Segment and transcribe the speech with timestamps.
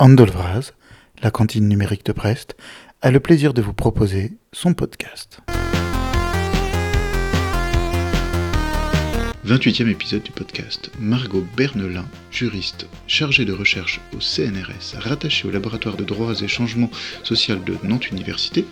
[0.00, 0.74] Andolvraz,
[1.24, 2.56] la cantine numérique de Brest,
[3.02, 5.40] a le plaisir de vous proposer son podcast.
[9.44, 10.92] 28e épisode du podcast.
[11.00, 16.92] Margot Bernelin, juriste chargée de recherche au CNRS, rattachée au laboratoire de droits et changements
[17.24, 18.64] sociaux de Nantes Université,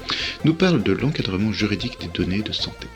[0.45, 2.87] nous parle de l'encadrement juridique des données de santé.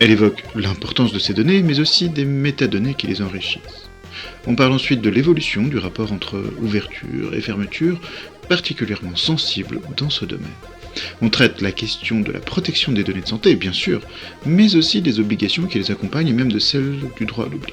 [0.00, 3.91] Elle évoque l'importance de ces données, mais aussi des métadonnées qui les enrichissent.
[4.46, 8.00] On parle ensuite de l'évolution du rapport entre ouverture et fermeture,
[8.48, 10.48] particulièrement sensible dans ce domaine.
[11.20, 14.02] On traite la question de la protection des données de santé, bien sûr,
[14.44, 17.72] mais aussi des obligations qui les accompagnent et même de celles du droit à l'oubli.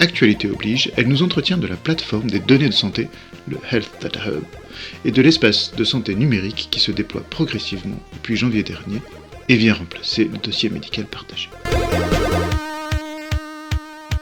[0.00, 3.08] Actualité oblige, elle nous entretient de la plateforme des données de santé,
[3.48, 4.44] le Health Data Hub,
[5.04, 9.00] et de l'espace de santé numérique qui se déploie progressivement depuis janvier dernier
[9.48, 11.48] et vient remplacer le dossier médical partagé.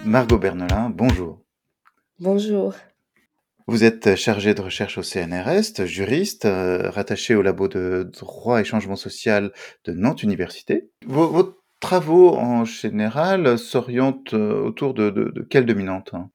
[0.04, 1.41] Margot Bernelin, bonjour.
[2.24, 2.74] Bonjour.
[3.66, 8.64] Vous êtes chargé de recherche au CNRS, juriste, euh, rattaché au labo de droit et
[8.64, 9.50] changement social
[9.84, 10.88] de Nantes Université.
[11.04, 16.30] Vos, travaux en général s'orientent euh, autour de, de, quelle dominante hein?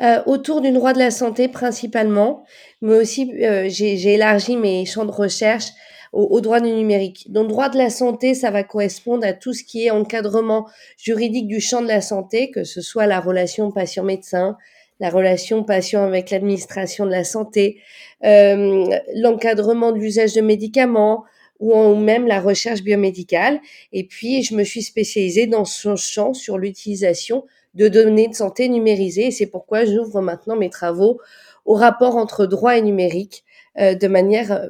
[0.00, 2.44] Euh, autour du droit de la santé principalement,
[2.82, 3.30] mais aussi
[3.68, 5.68] j'ai élargi mes champs de recherche
[6.12, 7.30] au, au, droit du numérique.
[7.30, 11.46] Donc, droit de la santé, ça va correspondre à tout ce qui est encadrement juridique
[11.46, 14.56] du champ de la santé, que ce soit la relation patient-médecin,
[15.00, 17.80] la relation patient avec l'administration de la santé,
[18.24, 21.24] euh, l'encadrement de l'usage de médicaments
[21.58, 23.60] ou, même la recherche biomédicale.
[23.92, 28.68] Et puis, je me suis spécialisée dans ce champ sur l'utilisation de données de santé
[28.68, 29.30] numérisées.
[29.30, 31.20] C'est pourquoi j'ouvre maintenant mes travaux
[31.64, 33.44] au rapport entre droit et numérique
[33.78, 34.68] euh, de manière euh,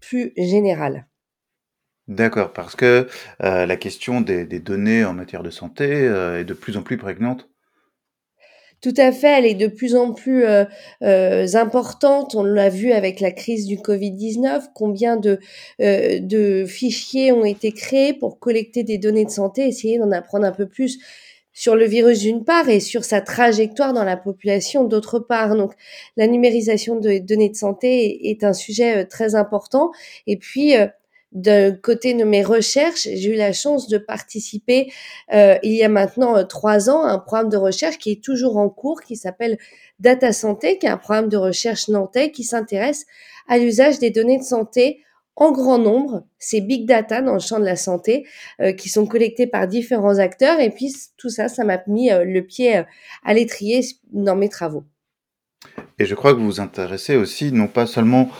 [0.00, 1.06] plus générale.
[2.06, 3.06] D'accord, parce que
[3.40, 7.50] la question des, données en matière de santé est de plus en plus prégnante
[8.80, 10.64] tout à fait, elle est de plus en plus euh,
[11.02, 12.36] euh, importante.
[12.36, 15.40] On l'a vu avec la crise du Covid-19, combien de,
[15.80, 20.46] euh, de fichiers ont été créés pour collecter des données de santé, essayer d'en apprendre
[20.46, 20.98] un peu plus
[21.52, 25.56] sur le virus d'une part et sur sa trajectoire dans la population d'autre part.
[25.56, 25.72] Donc
[26.16, 29.90] la numérisation des données de santé est un sujet très important.
[30.28, 30.74] Et puis
[31.32, 34.90] d'un côté de mes recherches, j'ai eu la chance de participer
[35.32, 38.24] euh, il y a maintenant euh, trois ans à un programme de recherche qui est
[38.24, 39.58] toujours en cours, qui s'appelle
[40.00, 43.04] Data Santé, qui est un programme de recherche nantais qui s'intéresse
[43.46, 45.02] à l'usage des données de santé
[45.36, 48.26] en grand nombre, ces big data dans le champ de la santé,
[48.60, 50.58] euh, qui sont collectés par différents acteurs.
[50.60, 52.82] Et puis tout ça, ça m'a mis le pied
[53.24, 54.84] à l'étrier dans mes travaux.
[55.98, 58.30] Et je crois que vous vous intéressez aussi non pas seulement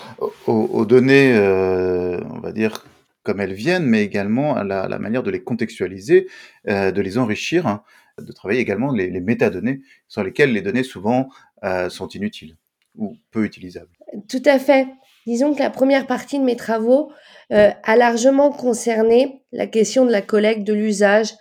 [0.46, 2.86] aux, données, euh, on va dire,
[3.24, 6.28] comme elles viennent, mais également à la, manière de les contextualiser,
[6.68, 7.82] euh, de les enrichir, hein,
[8.20, 11.28] de travailler également les, métadonnées, sans lesquelles les données souvent
[11.64, 12.56] euh, sont inutiles
[12.96, 13.90] ou peu utilisables.
[14.28, 14.86] Tout à fait.
[15.26, 17.12] Disons que la première partie de mes travaux
[17.50, 21.32] a largement concerné la question de la collecte, de l'usage,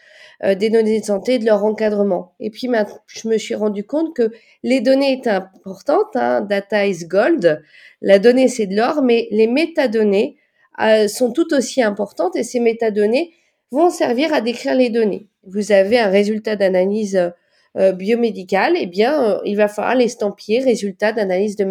[0.44, 2.36] euh, des données de santé, de leur encadrement.
[2.40, 2.70] Et puis
[3.08, 4.32] je me suis rendu compte que
[4.64, 7.64] les données étaient importantes, hein, data is gold,
[8.02, 10.38] la donnée c'est de l'or, mais les métadonnées
[10.80, 13.34] euh, sont tout aussi importantes et ces métadonnées
[13.72, 15.28] vont servir à décrire les données.
[15.44, 17.32] Vous avez un résultat d'analyse
[17.76, 21.66] euh, biomédicale, eh bien, il va falloir l'estampiller résultat d'analyse de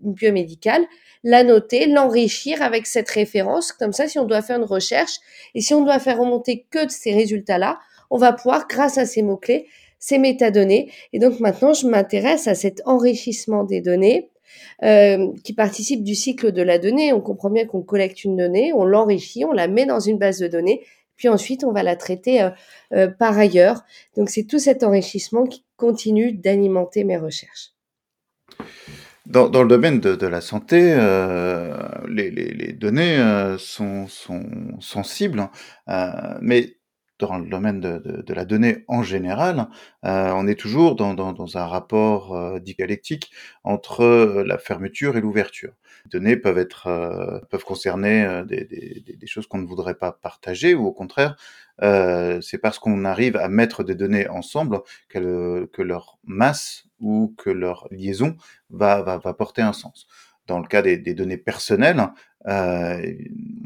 [0.00, 0.84] biomédicale,
[1.24, 3.72] la noter, l'enrichir avec cette référence.
[3.72, 5.18] Comme ça, si on doit faire une recherche
[5.54, 7.78] et si on doit faire remonter que de ces résultats-là,
[8.10, 9.66] on va pouvoir, grâce à ces mots-clés,
[10.00, 10.90] ces métadonnées.
[11.12, 14.30] Et donc maintenant, je m'intéresse à cet enrichissement des données
[14.82, 17.12] euh, qui participe du cycle de la donnée.
[17.12, 20.38] On comprend bien qu'on collecte une donnée, on l'enrichit, on la met dans une base
[20.38, 20.84] de données,
[21.16, 22.50] puis ensuite on va la traiter euh,
[22.94, 23.84] euh, par ailleurs.
[24.16, 27.72] Donc c'est tout cet enrichissement qui continue d'alimenter mes recherches.
[29.26, 30.80] Dans, le domaine de, la santé,
[32.08, 33.16] les, données
[33.58, 34.06] sont,
[34.80, 35.48] sensibles,
[35.86, 36.38] hein.
[36.40, 36.79] mais
[37.20, 39.68] dans le domaine de, la donnée en général,
[40.04, 43.30] euh, on est toujours dans, un rapport euh, dialectique
[43.64, 45.72] entre euh, la fermeture et l'ouverture.
[46.06, 50.92] Les données peuvent être peuvent concerner des, choses qu'on ne voudrait pas partager ou au
[50.92, 51.36] contraire,
[51.80, 57.86] c'est parce qu'on arrive à mettre des données ensemble que, leur masse ou que leur
[57.90, 58.36] liaison
[58.70, 60.06] va, va, va porter un sens
[60.50, 62.08] dans le cas des, données personnelles,
[62.48, 63.14] euh,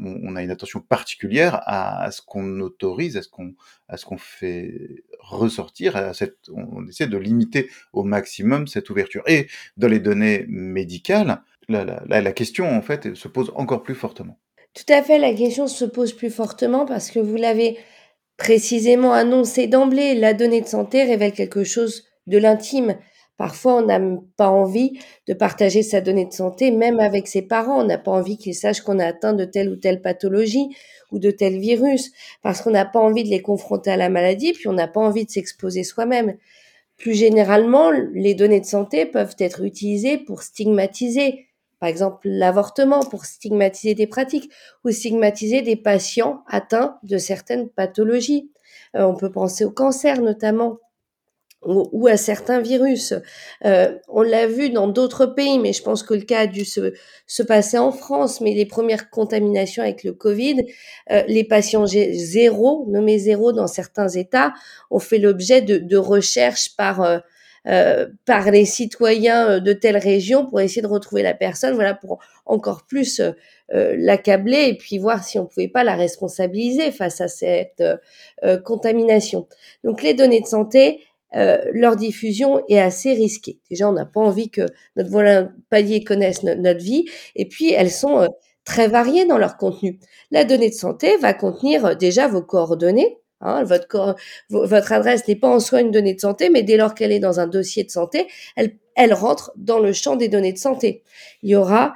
[0.03, 3.53] on, a une attention particulière à, ce qu'on autorise, à ce qu'on
[3.87, 6.11] à ce qu'on fait ressortir, à
[6.53, 9.23] on essaie de limiter au maximum cette ouverture.
[9.27, 14.37] Et dans les données médicales, la, question en fait se pose encore plus fortement.
[14.73, 17.77] Tout à fait, la question se pose plus fortement parce que vous l'avez
[18.37, 22.97] précisément annoncé d'emblée, la donnée de santé révèle quelque chose de l'intime
[23.37, 23.99] Parfois, on n'a
[24.37, 24.97] pas envie
[25.27, 27.81] de partager sa donnée de santé, même avec ses parents.
[27.81, 30.69] On n'a pas envie qu'ils sachent qu'on a atteint de telle ou telle pathologie
[31.11, 32.11] ou de tel virus,
[32.41, 35.01] parce qu'on n'a pas envie de les confronter à la maladie, puis on n'a pas
[35.01, 36.37] envie de s'exposer soi-même.
[36.97, 41.47] Plus généralement, les données de santé peuvent être utilisées pour stigmatiser,
[41.79, 44.49] par exemple l'avortement, pour stigmatiser des pratiques
[44.85, 48.49] ou stigmatiser des patients atteints de certaines pathologies.
[48.95, 50.77] Euh, on peut penser au cancer notamment
[51.65, 53.13] ou, à certains virus.
[53.65, 56.65] Euh, on l'a vu dans d'autres pays, mais je pense que le cas a dû
[56.65, 56.93] se,
[57.27, 58.41] se passer en France.
[58.41, 60.65] Mais les premières contaminations avec le Covid,
[61.11, 64.53] euh, les patients zéro, nommés zéro dans certains États,
[64.91, 67.19] ont fait l'objet de, de recherches par euh,
[67.67, 72.19] euh par les citoyens de telle région pour essayer de retrouver la personne, voilà, pour
[72.45, 73.19] encore plus
[73.73, 77.81] euh, l'accabler et puis voir si on pouvait pas la responsabiliser face à cette
[78.43, 79.47] euh, contamination.
[79.83, 81.01] Donc les données de santé,
[81.35, 83.59] euh, leur diffusion est assez risquée.
[83.69, 84.61] Déjà, on n'a pas envie que
[84.95, 87.05] notre voisin palier connaisse notre vie,
[87.35, 88.27] et puis elles sont euh,
[88.63, 89.99] très variées dans leur contenu.
[90.31, 93.17] La donnée de santé va contenir euh, déjà vos coordonnées.
[93.41, 94.15] Hein, votre,
[94.49, 97.19] votre adresse n'est pas en soi une donnée de santé, mais dès lors qu'elle est
[97.19, 101.03] dans un dossier de santé, elle, elle rentre dans le champ des données de santé.
[101.43, 101.95] Il y aura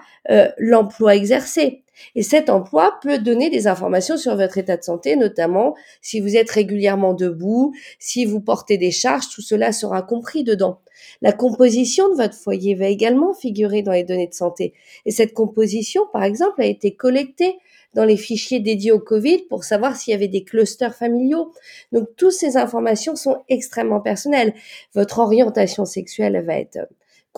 [0.59, 1.85] l'emploi exercé,
[2.15, 6.35] et cet emploi peut donner des informations sur votre état de santé, notamment si vous
[6.35, 10.79] êtes régulièrement debout, si vous portez des charges, tout cela sera compris dedans.
[11.21, 14.73] La composition de votre foyer va également figurer dans les données de santé.
[15.05, 17.57] Et cette composition, par exemple, a été collectée
[17.93, 21.51] dans les fichiers dédiés au Covid pour savoir s'il y avait des clusters familiaux.
[21.91, 24.53] Donc, toutes ces informations sont extrêmement personnelles.
[24.93, 26.87] Votre orientation sexuelle va être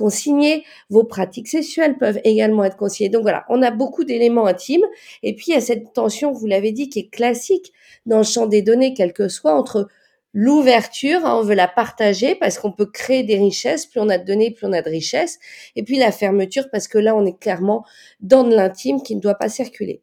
[0.02, 0.64] consignées.
[0.90, 3.10] Vos pratiques sexuelles peuvent également être consignées.
[3.10, 4.86] Donc voilà, on a beaucoup d'éléments intimes.
[5.22, 7.72] Et puis, il y a cette tension, vous l'avez dit, qui est classique
[8.08, 9.88] dans le champ des données, quel que soit, entre
[10.34, 14.18] l'ouverture, hein, on veut la partager parce qu'on peut créer des richesses, plus on a
[14.18, 15.40] de données, plus on a de richesses,
[15.76, 17.86] et puis la fermeture parce que là, on est clairement
[18.22, 20.02] dans de l'intime qui ne doit pas circuler.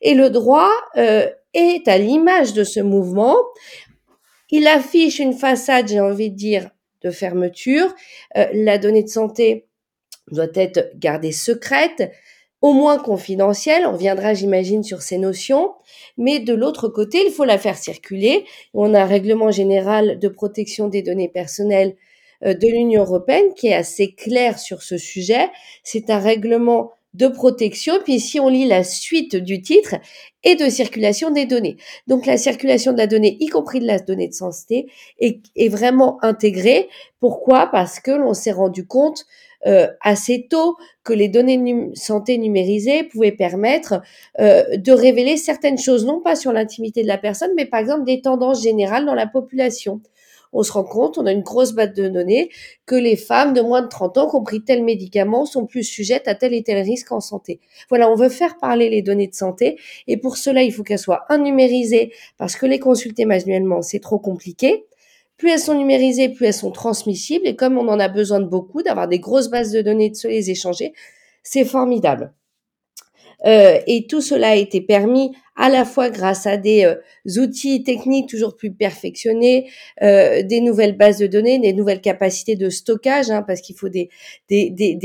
[0.00, 3.36] Et le droit euh, est à l'image de ce mouvement.
[4.50, 6.70] Il affiche une façade, j'ai envie de dire,
[7.06, 7.94] de fermeture.
[8.36, 9.66] Euh, la donnée de santé
[10.30, 12.10] doit être gardée secrète,
[12.60, 13.86] au moins confidentielle.
[13.86, 15.72] On viendra, j'imagine, sur ces notions.
[16.16, 18.44] Mais de l'autre côté, il faut la faire circuler.
[18.74, 21.94] On a un règlement général de protection des données personnelles
[22.44, 25.48] euh, de l'Union européenne qui est assez clair sur ce sujet.
[25.84, 27.94] C'est un règlement de protection.
[28.04, 29.96] Puis si on lit la suite du titre,
[30.46, 31.76] et de circulation des données.
[32.06, 34.86] Donc la circulation de la donnée, y compris de la donnée de santé,
[35.18, 36.88] est, vraiment intégrée.
[37.18, 37.66] Pourquoi?
[37.66, 39.26] Parce que l'on s'est rendu compte
[39.66, 44.00] euh, assez tôt que les données de santé numérisées pouvaient permettre
[44.38, 48.04] euh, de révéler certaines choses, non pas sur l'intimité de la personne, mais par exemple
[48.04, 50.00] des tendances générales dans la population
[50.56, 52.50] on se rend compte, on a une grosse base de données,
[52.86, 55.84] que les femmes de moins de 30 ans qui ont pris tel médicament sont plus
[55.84, 57.60] sujettes à tel et tel risque en santé.
[57.90, 60.98] Voilà, on veut faire parler les données de santé et pour cela, il faut qu'elles
[60.98, 64.86] soient numérisées parce que les consulter manuellement, c'est trop compliqué.
[65.36, 68.46] Plus elles sont numérisées, plus elles sont transmissibles et comme on en a besoin de
[68.46, 70.94] beaucoup, d'avoir des grosses bases de données, de se les échanger,
[71.42, 72.32] c'est formidable.
[73.44, 77.82] Euh, et tout cela a été permis à la fois grâce à des euh, outils
[77.82, 79.70] techniques toujours plus perfectionnés,
[80.02, 83.88] euh, des nouvelles bases de données, des nouvelles capacités de stockage, hein, parce qu'il faut
[83.88, 84.10] des,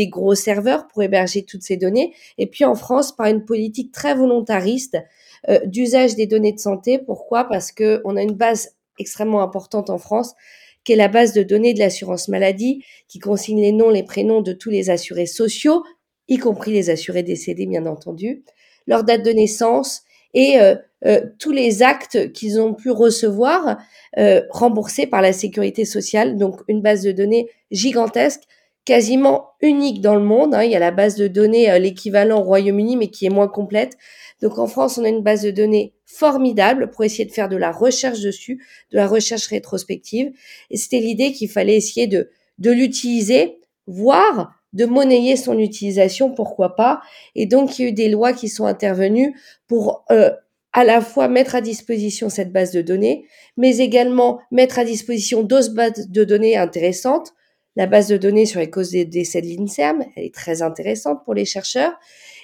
[0.09, 2.13] gros serveurs pour héberger toutes ces données.
[2.37, 4.97] Et puis en France, par une politique très volontariste
[5.65, 6.99] d'usage des données de santé.
[6.99, 7.45] Pourquoi?
[7.45, 10.35] Parce que on a une base extrêmement importante en France
[10.83, 14.41] qui est la base de données de l'assurance maladie, qui consigne les noms, les prénoms
[14.41, 15.83] de tous les assurés sociaux,
[16.27, 18.43] y compris les assurés décédés, bien entendu,
[18.87, 20.75] leur date de naissance et euh,
[21.05, 23.77] euh, tous les actes qu'ils ont pu recevoir
[24.17, 26.37] euh, remboursés par la sécurité sociale.
[26.37, 28.41] Donc une base de données gigantesque,
[28.85, 30.55] quasiment unique dans le monde.
[30.55, 30.63] Hein.
[30.63, 33.97] Il y a la base de données, l'équivalent au Royaume-Uni, mais qui est moins complète.
[34.41, 37.57] Donc en France, on a une base de données formidable pour essayer de faire de
[37.57, 40.31] la recherche dessus, de la recherche rétrospective.
[40.73, 47.01] C'était l'idée qu'il fallait essayer de, de l'utiliser, voire de monnayer son utilisation, pourquoi pas.
[47.35, 49.35] Et donc, il y a eu des lois qui sont intervenues
[49.67, 50.31] pour euh,
[50.73, 53.25] à la fois mettre à disposition cette base de données,
[53.57, 57.33] mais également mettre à disposition d'autres bases de données intéressantes.
[57.75, 61.23] La base de données sur les causes des décès de l'INSERM, elle est très intéressante
[61.23, 61.93] pour les chercheurs,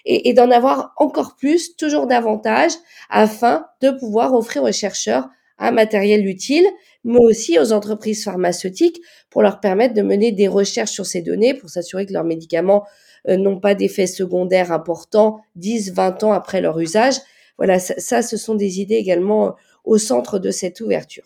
[0.05, 2.71] et, et d'en avoir encore plus, toujours davantage,
[3.09, 5.27] afin de pouvoir offrir aux chercheurs
[5.59, 6.65] un matériel utile,
[7.03, 11.53] mais aussi aux entreprises pharmaceutiques pour leur permettre de mener des recherches sur ces données
[11.53, 12.85] pour s'assurer que leurs médicaments
[13.27, 17.15] euh, n'ont pas d'effets secondaires importants 10, 20 ans après leur usage.
[17.57, 19.51] Voilà, ça, ce sont des idées également euh,
[19.83, 21.23] au centre de cette ouverture.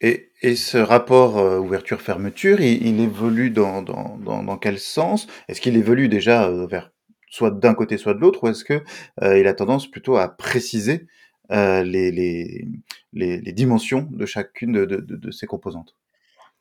[0.00, 5.26] Et ce rapport, heu, ouverture-fermeture, il évolue dans dans dans quel sens?
[5.48, 6.90] Est-ce qu'il évolue déjà, vers
[7.30, 8.44] soit d'un côté, soit de l'autre?
[8.44, 8.82] Ou est-ce que,
[9.22, 11.06] heu, il a tendance plutôt à préciser,
[11.50, 12.66] les les
[13.12, 15.94] les les dimensions de chacune de de de de ses composantes?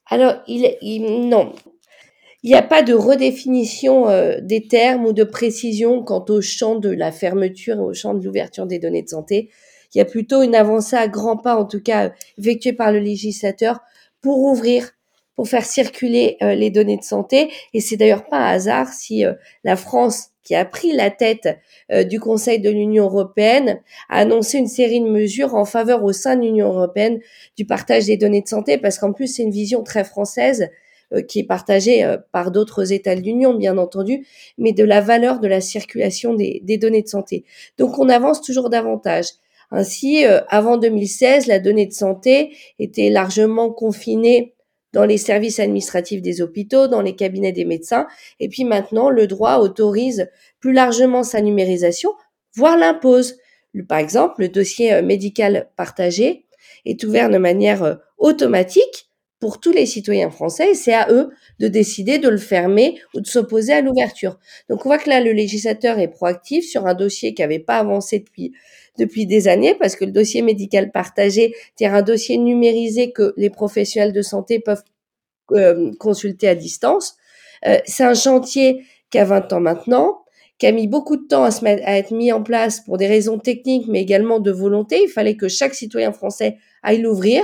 [0.05, 1.53] Alors il non.
[2.45, 6.75] Il y a pas de redéfinition, heu, des termes ou de précision quant au champ
[6.75, 9.49] de la fermeture et au champ de l'ouverture des données de santé.
[9.95, 12.99] Il y a plutôt une avancée à grands pas, en tout cas, effectuée par le
[12.99, 13.79] législateur
[14.19, 14.91] pour ouvrir,
[15.35, 19.23] pour faire circuler, les données de santé et c'est d'ailleurs pas un hasard si,
[19.63, 21.49] la France, qui a pris la tête,
[21.91, 26.11] heu, du Conseil de l'Union européenne, a annoncé une série de mesures en faveur au
[26.13, 27.19] sein de l'Union européenne
[27.57, 28.77] du partage des données de santé.
[28.77, 30.69] Parce qu'en plus, c'est une vision très française,
[31.13, 34.25] heu, qui est partagée, heu, par d'autres États de l'Union, bien entendu,
[34.57, 37.45] mais de la valeur de la circulation des données de santé.
[37.77, 39.27] Donc on avance toujours davantage.
[39.71, 44.53] Ainsi, avant 2016, la donnée de santé était largement confinée
[44.93, 48.07] dans les services administratifs des hôpitaux, dans les cabinets des médecins
[48.39, 52.11] et puis maintenant, le droit autorise plus largement sa numérisation,
[52.55, 53.37] voire l'impose.
[53.87, 56.45] Par exemple, le dossier, heu, médical partagé
[56.85, 59.09] est ouvert de manière, heu, automatique
[59.43, 63.27] pour tous les citoyens français c'est à eux de décider de le fermer ou de
[63.27, 64.39] s'opposer à l'ouverture.
[64.69, 67.77] Donc on voit que là, le législateur est proactif sur un dossier qui avait pas
[67.77, 68.53] avancé depuis
[68.97, 73.49] depuis des années parce que le dossier médical partagé, c'est un dossier numérisé que les
[73.49, 74.83] professionnels de santé peuvent,
[75.53, 77.17] hem, consulter à distance.
[77.67, 80.21] Heu, c'est un chantier qui a 20 ans maintenant,
[80.57, 83.87] qui a mis beaucoup de temps à être mis en place pour des raisons techniques,
[83.89, 85.01] mais également de volonté.
[85.03, 87.43] Il fallait que chaque citoyen français aille l'ouvrir.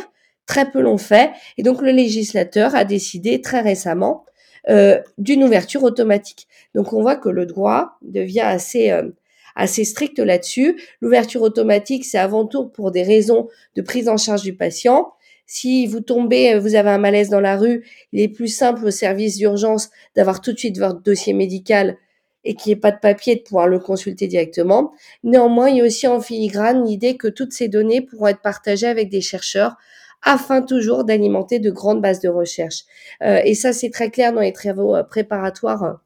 [0.50, 1.30] Très peu l'ont fait
[1.60, 4.26] et donc le législateur a décidé très récemment,
[4.68, 6.48] heu, d'une ouverture automatique.
[6.74, 9.14] Donc on voit que le droit devient assez, hem,
[9.56, 10.82] assez strict là-dessus.
[11.02, 15.14] L'ouverture automatique, c'est avant tout pour des raisons de prise en charge du patient.
[15.46, 18.92] Si vous tombez, vous avez un malaise dans la rue, il est plus simple au
[18.92, 21.96] service d'urgence d'avoir tout de suite votre dossier médical
[22.44, 24.94] et qu'il y ait pas de papier, de pouvoir le consulter directement.
[25.24, 28.88] Néanmoins, il y a aussi en filigrane l'idée que toutes ces données pourront être partagées
[28.88, 29.76] avec des chercheurs
[30.24, 32.84] afin toujours d'alimenter de grandes bases de recherche.
[33.24, 36.02] Heu et ça, c'est très clair dans les travaux, heu, préparatoires,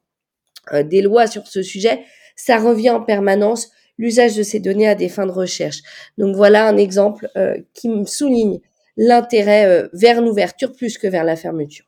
[0.73, 2.01] heu, des lois sur ce sujet.
[2.37, 5.79] Ça revient en permanence, l'usage de ces données à des fins de recherche.
[6.17, 7.29] Donc voilà un exemple,
[7.75, 8.59] qui me souligne
[8.97, 11.85] l'intérêt, vers l'ouverture plus que vers la fermeture.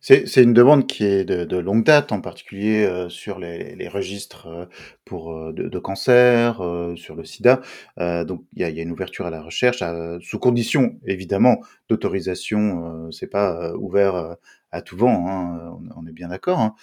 [0.00, 4.68] C'est une demande qui est de longue date, en particulier, heu, sur les registres, heu,
[5.04, 6.60] pour, heu, de de cancer,
[6.96, 7.60] sur le sida.
[7.98, 9.82] Donc il y a une ouverture à la recherche,
[10.20, 14.36] sous condition évidemment d'autorisation, heu, c'est pas, ouvert,
[14.72, 16.74] à tout vent, hein, on est bien d'accord, hein.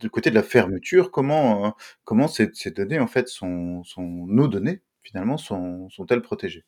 [0.00, 1.74] Du côté de la fermeture, comment,
[2.28, 6.64] ces données en fait sont nos données finalement sont sont-elles protégées?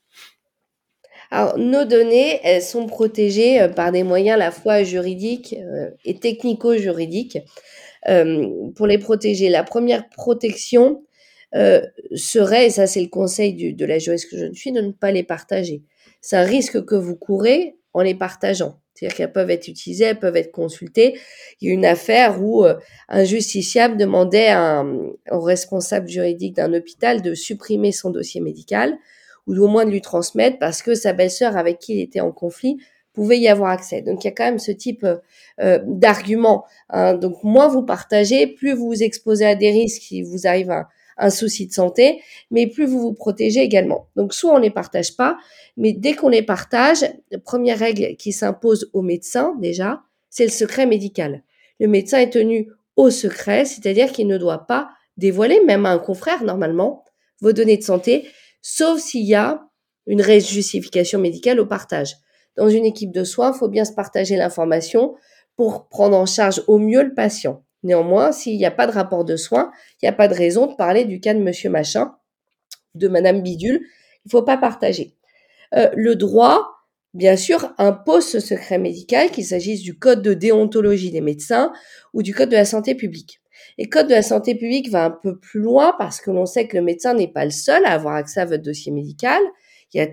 [1.37, 5.93] Alors nos données, elles sont protégées, heu, par des moyens à la fois juridiques, heu
[6.05, 7.39] et technico-juridiques.
[8.07, 11.05] Hem, pour les protéger, la 1re protection,
[12.15, 15.11] serait et ça c'est le conseil de la juriste que je suis, de ne pas
[15.13, 15.83] les partager.
[16.21, 18.81] C'est un risque que vous courez en les partageant.
[18.95, 21.19] C'est-à-dire qu'elles peuvent être utilisées, elles peuvent être consultées.
[21.61, 22.65] Il y a une affaire où,
[23.09, 24.55] un justiciable demandait
[25.33, 28.97] au responsable juridique d'un hôpital de supprimer son dossier médical
[29.47, 32.33] ou au moins de lui transmettre parce que sa belle-sœur avec qui il était en
[32.33, 32.79] conflit
[33.13, 34.03] pouvait y avoir accès.
[34.03, 37.15] Donc il y a quand même ce type, heu, d'argument, hein.
[37.15, 40.87] Donc moins vous partagez, plus vous vous exposez à des risques s'il vous arrive un
[41.17, 42.21] un souci de santé,
[42.51, 44.09] mais plus vous vous protégez également.
[44.17, 45.37] Donc soit on les partage pas,
[45.77, 50.87] mais dès qu'on les partage, 1re règle qui s'impose aux médecins déjà, c'est le secret
[50.87, 51.43] médical.
[51.81, 55.99] Le médecin est tenu au secret, c'est-à-dire qu'il ne doit pas dévoiler, même à un
[55.99, 57.05] confrère normalement,
[57.41, 58.27] vos données de santé,
[58.65, 59.61] sauf s'il y a
[60.07, 62.17] une justification médicale au partage.
[62.57, 65.15] Dans une équipe de soins, il faut bien se partager l'information
[65.57, 67.63] pour prendre en charge au mieux le patient.
[67.83, 70.67] Néanmoins, s'il y a pas de rapport de soins, il y a pas de raison
[70.67, 72.15] de parler du cas de monsieur machin,
[72.95, 73.83] de madame bidule,
[74.25, 75.15] il faut pas partager.
[75.77, 76.67] Heu, le droit,
[77.13, 81.71] bien sûr, impose ce secret médical, qu'il s'agisse du code de déontologie des médecins
[82.15, 83.43] ou du code de la santé publique.
[83.79, 86.67] Et code de la santé publique va un peu plus loin parce que l'on sait
[86.69, 89.41] que le médecin n'est pas le seul à avoir accès à votre dossier médical.
[89.93, 90.09] Il y a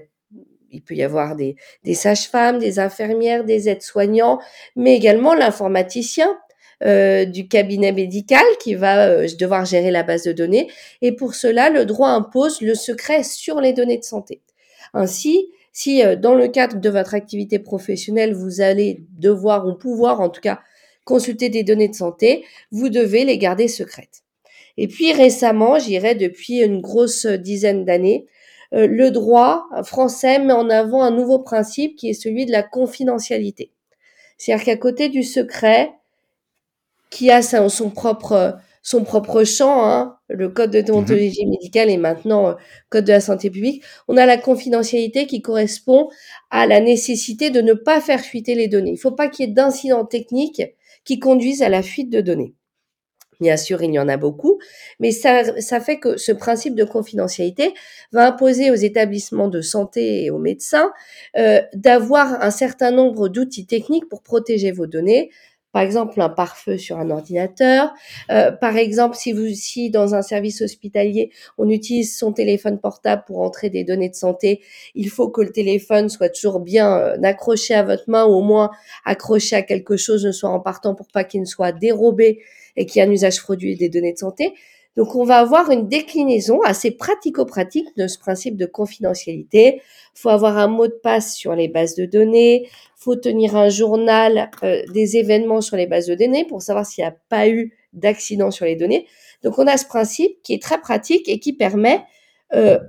[0.72, 4.40] il peut y avoir des des sages-femmes, des infirmières, des aides-soignants,
[4.76, 6.38] mais également l'informaticien,
[6.86, 10.70] heu, du cabinet médical qui va, heu, devoir gérer la base de données
[11.02, 14.42] et pour cela, le droit impose le secret sur les données de santé.
[14.94, 20.22] Ainsi, si, heu, dans le cadre de votre activité professionnelle, vous allez devoir ou pouvoir
[20.22, 20.60] en tout cas
[21.06, 24.24] consulter des données de santé, vous devez les garder secrètes.
[24.78, 28.28] Et puis récemment, je dirais depuis une grosse dizaine d'années,
[28.74, 32.64] euh, le droit français met en avant un nouveau principe qui est celui de la
[32.64, 33.72] confidentialité.
[34.38, 35.92] C'est-à-dire qu'à côté du secret,
[37.10, 41.98] qui a son propre son propre champ, hein, le code de mmh déontologie médicale et
[41.98, 42.54] maintenant euh,
[42.90, 46.10] code de la santé publique, on a la confidentialité qui correspond
[46.50, 48.92] à la nécessité de ne pas faire fuiter les données.
[48.92, 50.64] Il ne faut pas qu'il y ait d'incidents techniques
[51.04, 52.54] qui conduisent à la fuite de données.
[53.42, 54.60] Bien sûr, il y en a beaucoup,
[55.00, 57.74] mais ça, ça fait que ce principe de confidentialité
[58.12, 60.92] va imposer aux établissements de santé et aux médecins
[61.38, 65.32] euh, d'avoir un certain nombre d'outils techniques pour protéger vos données,
[65.72, 67.94] par exemple un pare-feu sur un ordinateur,
[68.30, 73.24] euh, par exemple si vous si dans un service hospitalier on utilise son téléphone portable
[73.26, 74.62] pour entrer des données de santé,
[74.96, 78.42] il faut que le téléphone soit toujours bien euh, accroché à votre main ou au
[78.42, 78.72] moins
[79.06, 82.40] accroché à quelque chose ne soit en partant pour pas qu'il ne soit dérobé
[82.76, 84.54] et qu'il y ait un usage frauduleux des données de santé.
[84.98, 89.82] Donc on va avoir une déclinaison assez pratico-pratique de ce principe de confidentialité.
[90.16, 93.70] Il faut avoir un mot de passe sur les bases de données, faut tenir un
[93.70, 97.48] journal euh, des événements sur les bases de données pour savoir s'il n'y a pas
[97.48, 99.08] eu d'accident sur les données.
[99.44, 102.04] Donc on a ce principe qui est très pratique et qui permet
[102.54, 102.80] euh,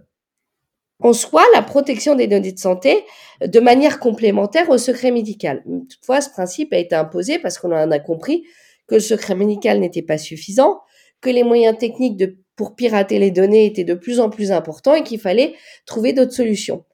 [1.00, 3.04] en soi la protection des données de santé
[3.44, 5.64] de manière complémentaire au secret médical.
[5.88, 8.44] Toutefois, ce principe a été imposé parce qu'on en a compris
[8.86, 10.80] que le secret médical n'était pas suffisant,
[11.22, 14.94] que les moyens techniques de, pour pirater les données étaient de plus en plus importants
[14.94, 15.54] et qu'il fallait
[15.86, 16.84] trouver d'autres solutions.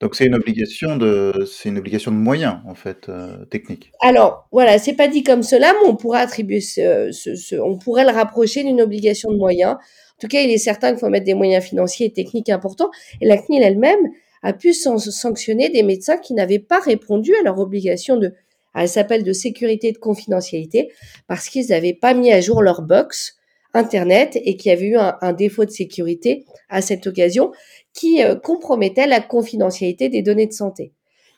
[0.00, 3.90] Donc c'est une obligation de c'est une obligation de moyens en fait euh, techniques.
[4.00, 8.04] Alors voilà, c'est pas dit comme cela, mais on pourrait attribuer ce, ce, on pourrait
[8.04, 9.72] le rapprocher d'une obligation de moyens.
[9.72, 12.90] En tout cas, il est certain qu'il faut mettre des moyens financiers et techniques importants.
[13.20, 14.08] Et la CNIL elle-même
[14.42, 18.34] a pu sanctionner des médecins qui n'avaient pas répondu à leur obligation de,
[18.74, 20.92] elle s'appelle de sécurité et de confidentialité,
[21.26, 23.37] parce qu'ils n'avaient pas mis à jour leur box
[23.74, 27.52] Internet et qui avait eu un, défaut de sécurité à cette occasion
[27.92, 30.92] qui euh, compromettait la confidentialité des données de santé.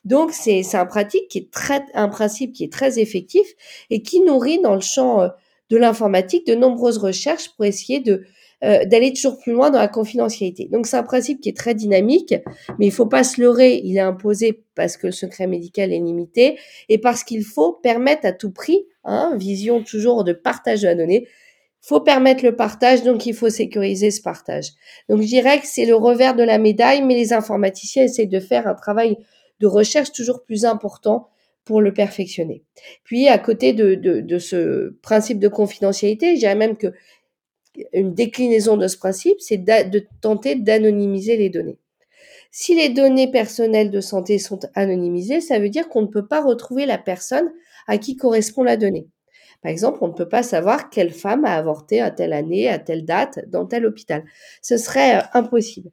[0.05, 1.49] Donc c'est un pratique qui est
[1.95, 3.47] un principe qui est très effectif
[3.91, 5.29] et qui nourrit dans le champ euh,
[5.71, 8.25] de l'informatique de nombreuses recherches pour essayer de
[8.63, 10.69] euh, d'aller toujours plus loin dans la confidentialité.
[10.71, 12.35] Donc c'est un principe qui est très dynamique,
[12.79, 15.99] mais il faut pas se leurrer, il est imposé parce que le secret médical est
[15.99, 16.59] limité
[16.91, 20.95] et parce qu'il faut permettre à tout prix, hein, vision toujours de partage de la
[20.95, 21.27] donnée,
[21.81, 24.71] faut permettre le partage, donc il faut sécuriser ce partage.
[25.09, 28.41] Donc je dirais que c'est le revers de la médaille, mais les informaticiens essaient de
[28.41, 29.17] faire un travail
[29.61, 31.29] de recherche toujours plus important
[31.65, 32.65] pour le perfectionner.
[33.05, 36.93] Puis à côté de, de, ce principe de confidentialité, je dirais même que
[37.93, 41.79] une déclinaison de ce principe, c'est de tenter d'anonymiser les données.
[42.51, 46.43] Si les données personnelles de santé sont anonymisées, ça veut dire qu'on ne peut pas
[46.43, 47.53] retrouver la personne
[47.87, 49.07] à qui correspond la donnée.
[49.63, 52.79] Par exemple, on ne peut pas savoir quelle femme a avorté à telle année, à
[52.79, 54.25] telle date, dans tel hôpital.
[54.63, 55.91] Ce serait euh, impossible.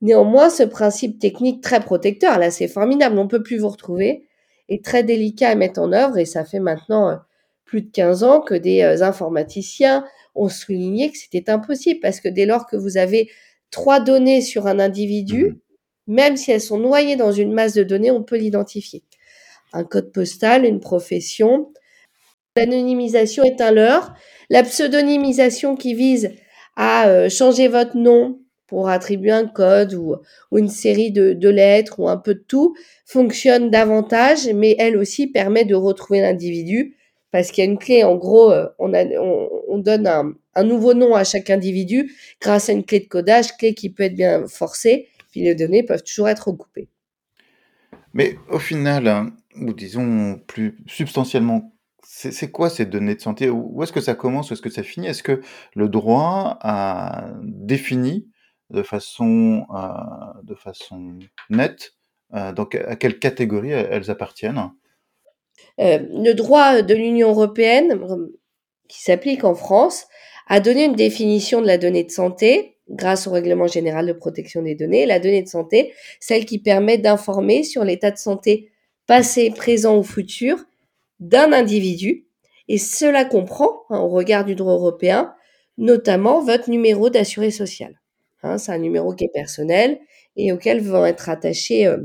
[0.00, 4.26] Néanmoins, ce principe technique très protecteur, là, c'est formidable, on ne peut plus vous retrouver,
[4.70, 7.16] est très délicat à mettre en œuvre et ça fait maintenant euh,
[7.64, 12.28] plus de 15 ans que des euh, informaticiens ont souligné que c'était impossible parce que
[12.28, 13.28] dès lors que vous avez
[13.70, 15.56] trois données sur un individu, mmh.
[16.14, 19.02] même si elles sont noyées dans une masse de données, on peut l'identifier.
[19.74, 21.72] Un code postal, une profession,
[22.56, 24.14] L'anonymisation est un leurre.
[24.48, 26.32] La pseudonymisation qui vise
[26.76, 30.16] à euh, changer votre nom pour attribuer un code ou,
[30.56, 35.64] une série de, lettres ou un peu de tout fonctionne davantage, mais elle aussi permet
[35.64, 36.96] de retrouver l'individu
[37.30, 38.02] parce qu'il y a une clé.
[38.02, 43.00] En gros, euh, on, donne un, nouveau nom à chaque individu grâce à une clé
[43.00, 46.88] de codage, clé qui peut être bien forcée, puis les données peuvent toujours être recoupées.
[48.12, 53.50] Mais au final, hein, ou disons plus substantiellement, c'est quoi ces données de santé?
[53.50, 54.50] Où est-ce que ça commence?
[54.50, 55.06] Où est-ce que ça finit?
[55.06, 55.40] Est-ce que
[55.74, 58.28] le droit a défini
[58.70, 61.18] de façon, euh,
[61.50, 61.94] nette,
[62.34, 62.52] euh,
[62.86, 64.70] à quelle catégorie elles appartiennent?
[65.80, 67.98] Euh, le droit de l'Union européenne,
[68.88, 70.06] qui s'applique en France,
[70.46, 74.62] a donné une définition de la donnée de santé grâce au règlement général de protection
[74.62, 75.06] des données.
[75.06, 78.70] La donnée de santé, celle qui permet d'informer sur l'état de santé
[79.06, 80.64] passé, présent ou futur
[81.20, 82.26] d'un individu,
[82.68, 85.34] et cela comprend, hein, au regard du droit européen,
[85.78, 88.00] notamment votre numéro d'assuré social.
[88.42, 90.00] Hein, c'est un numéro qui est personnel
[90.36, 91.98] et auquel vont être attachées euh,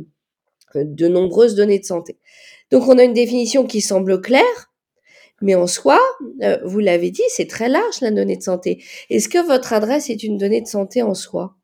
[0.76, 2.18] de nombreuses données de santé.
[2.72, 4.74] Donc on a une définition qui semble claire,
[5.42, 6.00] mais en soi,
[6.44, 8.84] euh, vous l'avez dit, c'est très large la donnée de santé.
[9.10, 11.56] Est-ce que votre adresse est une donnée de santé en soi?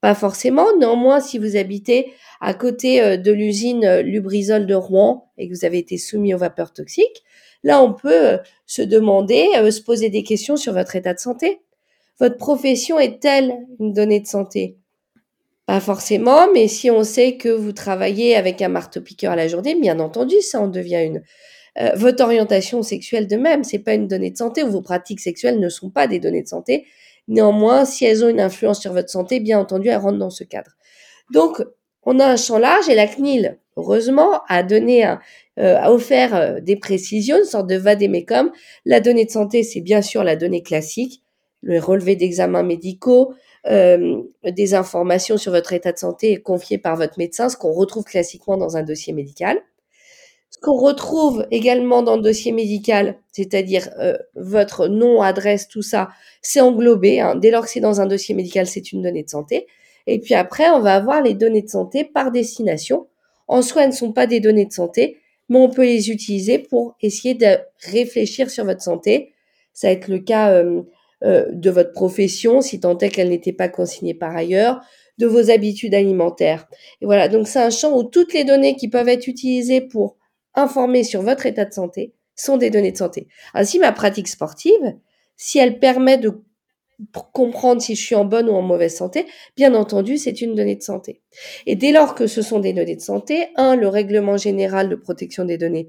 [0.00, 0.66] Pas forcément.
[0.78, 5.54] Néanmoins, si vous habitez à côté euh, de l'usine euh, Lubrizol de Rouen et que
[5.54, 7.22] vous avez été soumis aux vapeurs toxiques,
[7.62, 11.60] là, on peut euh, se demander, se poser des questions sur votre état de santé.
[12.18, 14.78] Votre profession est-elle une donnée de santé?
[15.66, 19.74] Pas forcément, mais si on sait que vous travaillez avec un marteau-piqueur à la journée,
[19.74, 21.22] bien entendu, ça en devient une.
[21.94, 25.60] Votre orientation sexuelle de même, c'est pas une donnée de santé ou vos pratiques sexuelles
[25.60, 26.86] ne sont pas des données de santé.
[27.30, 30.44] Néanmoins, si elles ont une influence sur votre santé, bien entendu, elles rentrent dans ce
[30.44, 30.72] cadre.
[31.32, 31.62] Donc,
[32.02, 36.60] on a un champ large et la CNIL, heureusement, a donné euh, a offert euh,
[36.60, 38.50] des précisions, une sorte de vadémécum.
[38.84, 41.22] La donnée de santé, c'est bien sûr la donnée classique,
[41.62, 43.34] le relevé d'examens médicaux,
[43.66, 48.04] euh, des informations sur votre état de santé confiées par votre médecin, ce qu'on retrouve
[48.04, 49.60] classiquement dans un dossier médical.
[50.50, 56.10] Ce qu'on retrouve également dans le dossier médical, c'est-à-dire euh, votre nom, adresse, tout ça,
[56.42, 57.20] c'est englobé.
[57.20, 57.36] Hein.
[57.36, 59.68] Dès lors que c'est dans un dossier médical, c'est une donnée de santé.
[60.08, 63.06] Et puis après, on va avoir les données de santé par destination.
[63.46, 66.58] En soi, elles ne sont pas des données de santé, mais on peut les utiliser
[66.58, 69.32] pour essayer de réfléchir sur votre santé.
[69.72, 70.82] Ça va être le cas euh,
[71.22, 74.80] euh, de votre profession, si tant est qu'elle n'était pas consignée par ailleurs,
[75.18, 76.66] de vos habitudes alimentaires.
[77.02, 80.16] Et voilà, donc c'est un champ où toutes les données qui peuvent être utilisées pour
[80.54, 83.28] informer sur votre état de santé sont des données de santé.
[83.54, 84.96] Ainsi, ma pratique sportive,
[85.36, 86.42] si elle permet de
[87.32, 90.76] comprendre si je suis en bonne ou en mauvaise santé, bien entendu, c'est une donnée
[90.76, 91.22] de santé.
[91.66, 94.96] Et dès lors que ce sont des données de santé, un, le règlement général de
[94.96, 95.88] protection des données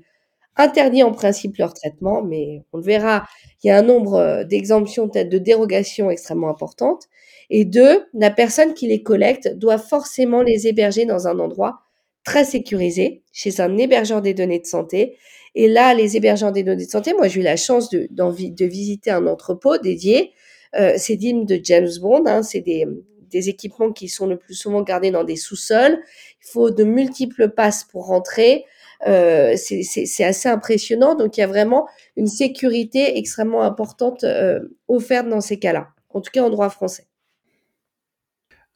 [0.57, 3.25] interdit en principe leur traitement, mais on le verra,
[3.63, 7.05] il y a un nombre euh, d'exemptions, peut-être de dérogations extrêmement importantes.
[7.49, 11.81] Et deux, la personne qui les collecte doit forcément les héberger dans un endroit
[12.23, 15.17] très sécurisé, chez un hébergeur des données de santé.
[15.55, 18.65] Et là, les hébergeurs des données de santé, moi j'ai eu la chance de, de
[18.65, 20.31] visiter un entrepôt dédié.
[20.75, 22.85] Euh, c'est digne de James Bond, hein, c'est des,
[23.29, 25.99] des équipements qui sont le plus souvent gardés dans des sous-sols.
[26.43, 28.65] Il faut de multiples passes pour rentrer.
[29.07, 31.15] Euh, c'est assez impressionnant.
[31.15, 36.21] Donc il y a vraiment une sécurité extrêmement importante euh, offerte dans ces cas-là, en
[36.21, 37.07] tout cas en droit français.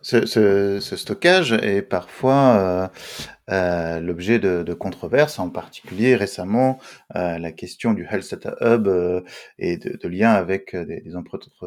[0.05, 2.87] Ce, ce, ce, stockage est parfois euh,
[3.49, 6.77] euh, l'objet de, de, controverses, en particulier récemment
[7.15, 9.21] euh, la question du Health Data Hub euh,
[9.57, 11.11] et de, de lien avec des, des,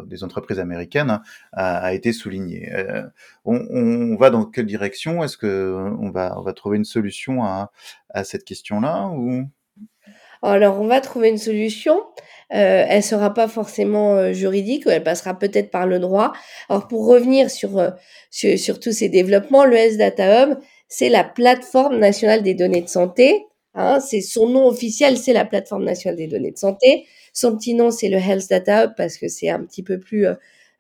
[0.07, 1.23] des, entreprises américaines hein,
[1.53, 2.73] a, a, été soulignée.
[2.73, 3.03] Euh,
[3.45, 5.25] on, on, va dans quelle direction?
[5.25, 7.73] Est-ce que on va, on va trouver une solution à,
[8.11, 9.49] à cette question-là ou?
[10.43, 12.01] Alors, on va trouver une solution.
[12.55, 16.33] Euh, elle sera pas forcément euh, juridique, elle passera peut-être par le droit.
[16.69, 17.91] Alors, pour revenir sur, euh,
[18.31, 22.89] sur, tous ces développements, le S Data Hub, c'est la plateforme nationale des données de
[22.89, 23.47] santé.
[23.75, 27.07] Hein, c'est son nom officiel, c'est la plateforme nationale des données de santé.
[27.35, 30.27] Son petit nom, c'est le Health Data Hub parce que c'est un petit peu plus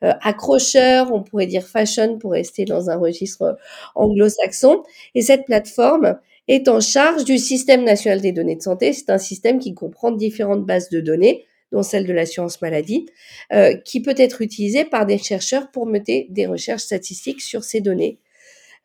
[0.05, 3.59] euh, accrocheur, on pourrait dire fashion pour rester dans un registre
[3.97, 4.85] anglo-saxon.
[5.17, 8.93] Et cette plateforme, est en charge du système national des données de santé.
[8.93, 13.07] C'est un système qui comprend différentes bases de données, dont celle de l'assurance maladie,
[13.53, 17.81] euh, qui peut être utilisée par des chercheurs pour mener des recherches statistiques sur ces
[17.81, 18.19] données.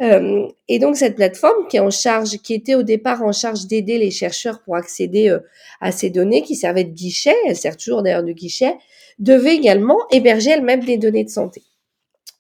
[0.01, 3.67] Euh, et donc cette plateforme qui est en charge, qui était au départ en charge
[3.67, 5.39] d'aider les chercheurs pour accéder euh,
[5.79, 8.75] à ces données, qui servait de guichet, elle sert toujours d'ailleurs de guichet,
[9.19, 11.61] devait également héberger elle-même des données de santé.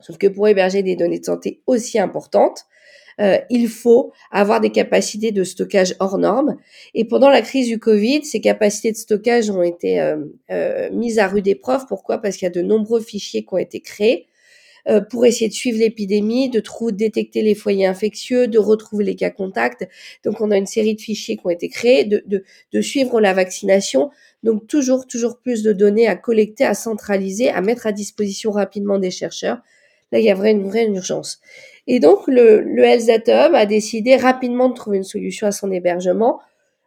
[0.01, 2.65] Sauf que pour héberger des données de santé aussi importantes,
[3.19, 6.57] euh, il faut avoir des capacités de stockage hors normes.
[6.93, 10.17] Et pendant la crise du Covid, ces capacités de stockage ont été euh,
[10.51, 11.85] euh, mises à rude épreuve.
[11.87, 12.17] Pourquoi?
[12.19, 14.27] Parce qu'il y a de nombreux fichiers qui ont été créés
[14.89, 19.29] euh, pour essayer de suivre l'épidémie, de détecter les foyers infectieux, de retrouver les cas
[19.29, 19.87] contacts.
[20.25, 23.21] Donc, on a une série de fichiers qui ont été créés, de, de, de suivre
[23.21, 24.09] la vaccination.
[24.43, 28.99] Donc, toujours, toujours plus de données à collecter, à centraliser, à mettre à disposition rapidement
[28.99, 29.59] des chercheurs.
[30.11, 31.39] Là, il y a vraiment une vraie urgence.
[31.87, 36.39] Et donc, le, le a décidé rapidement de trouver une solution à son hébergement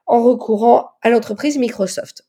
[0.06, 2.22] en recourant à l'entreprise Microsoft.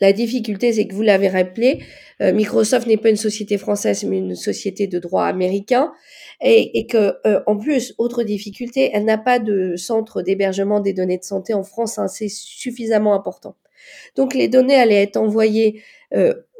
[0.00, 1.80] La difficulté, c'est que vous l'avez rappelé,
[2.20, 5.92] euh, Microsoft n'est pas une société française, mais une société de droit américain,
[6.40, 10.92] et, et que, euh, en plus, autre difficulté, elle n'a pas de centre d'hébergement des
[10.92, 13.54] données de santé en France, hein, c'est suffisamment important.
[14.16, 15.82] Donc, les données allaient être envoyées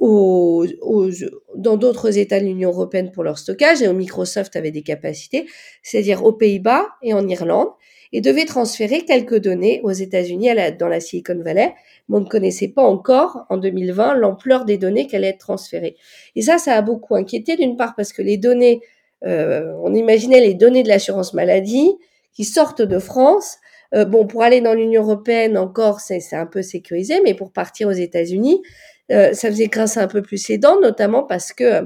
[0.01, 1.11] aux, aux,
[1.55, 5.47] dans d'autres États de l'Union européenne pour leur stockage, et Microsoft avait des capacités,
[5.83, 7.69] c'est-à-dire aux Pays-Bas et en Irlande,
[8.12, 11.75] et devait transférer quelques données aux États-Unis dans la Silicon Valley,
[12.09, 15.97] mais on ne connaissait pas encore en 2020 l'ampleur des données qu'elle allait être transférées.
[16.37, 18.83] Et ça, ça a beaucoup inquiété, d'une part parce que les données,
[19.25, 21.91] euh, on imaginait les données de l'assurance maladie
[22.35, 23.57] qui sortent de France,
[23.95, 27.88] euh, bon, pour aller dans l'Union européenne encore, c'est un peu sécurisé, mais pour partir
[27.88, 28.62] aux États-Unis,
[29.11, 31.83] euh, ça faisait grincer un peu plus les dents, notamment parce que euh,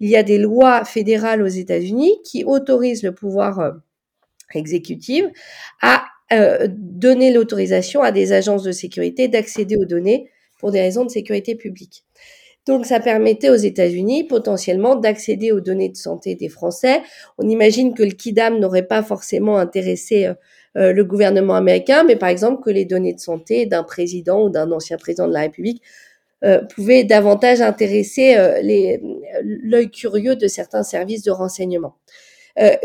[0.00, 3.72] il y a des lois fédérales aux États-Unis qui autorisent le pouvoir euh,
[4.54, 5.24] exécutif
[5.82, 6.04] à
[6.68, 10.28] donner l'autorisation à des agences de sécurité d'accéder aux données
[10.58, 12.04] pour des raisons de sécurité publique.
[12.66, 17.00] Donc ça permettait aux États-Unis potentiellement d'accéder aux données de santé des Français.
[17.38, 20.30] On imagine que le KIDAM n'aurait pas forcément intéressé
[20.74, 24.70] le gouvernement américain, mais par exemple que les données de santé d'un président ou d'un
[24.70, 25.82] ancien président de la République
[26.44, 28.36] euh, pouvaient davantage intéresser
[29.42, 31.96] l'œil curieux de certains services de renseignement.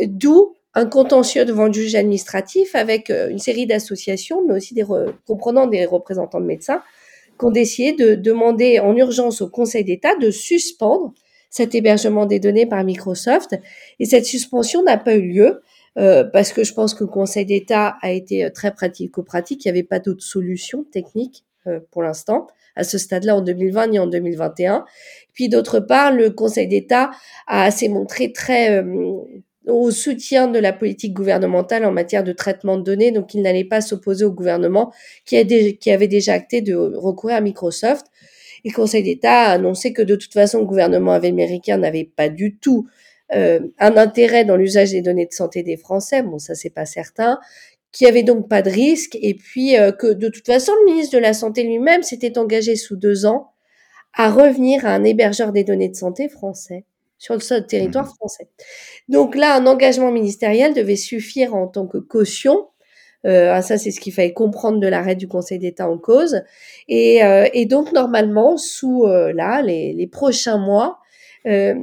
[0.06, 4.86] D'où un contentieux devant le juge administratif avec une série d'associations, mais aussi des
[5.26, 6.82] comprenant des représentants de médecins,
[7.40, 11.14] qui ont décidé de demander en urgence au Conseil d'État de suspendre
[11.54, 13.56] cet hébergement des données par Microsoft.
[14.00, 15.62] Et cette suspension n'a pas eu lieu
[16.00, 19.64] euh, parce que je pense que le Conseil d'État a été euh, très pratico-pratique.
[19.64, 21.53] Il n'y avait pas d'autre solution technique euh,
[21.92, 24.84] pour l'instant à ce stade-là en 2020 ni en 2021.
[25.34, 27.12] Puis d'autre part, le Conseil d'État
[27.48, 28.84] a s'est montré très
[29.68, 33.64] au soutien de la politique gouvernementale en matière de traitement de données, donc il n'allait
[33.64, 34.92] pas s'opposer au gouvernement
[35.26, 38.08] qui, avait déjà acté de recourir à Microsoft.
[38.66, 42.58] Le Conseil d'État a annoncé que de toute façon, le gouvernement américain n'avait pas du
[42.58, 42.88] tout
[43.34, 46.24] euh, un intérêt dans l'usage des données de santé des Français.
[46.24, 47.40] Bon, ça c'est pas certain.
[47.94, 50.92] Qu'il n'y avait donc pas de risque, et puis euh, que de toute façon, le
[50.92, 53.54] ministre de la Santé lui-même s'était engagé sous deux ans
[54.14, 56.86] à revenir à un hébergeur des données de santé français
[57.24, 58.50] sur le sol territoire mmh français.
[59.08, 62.68] Donc là, un engagement ministériel devait suffire en tant que caution.
[63.26, 66.42] Euh, ah, ça, c'est ce qu'il fallait comprendre de l'arrêt du Conseil d'État en cause.
[66.90, 71.00] Et, euh, et donc, normalement, sous euh, là, les, les, prochains mois,
[71.46, 71.74] euh,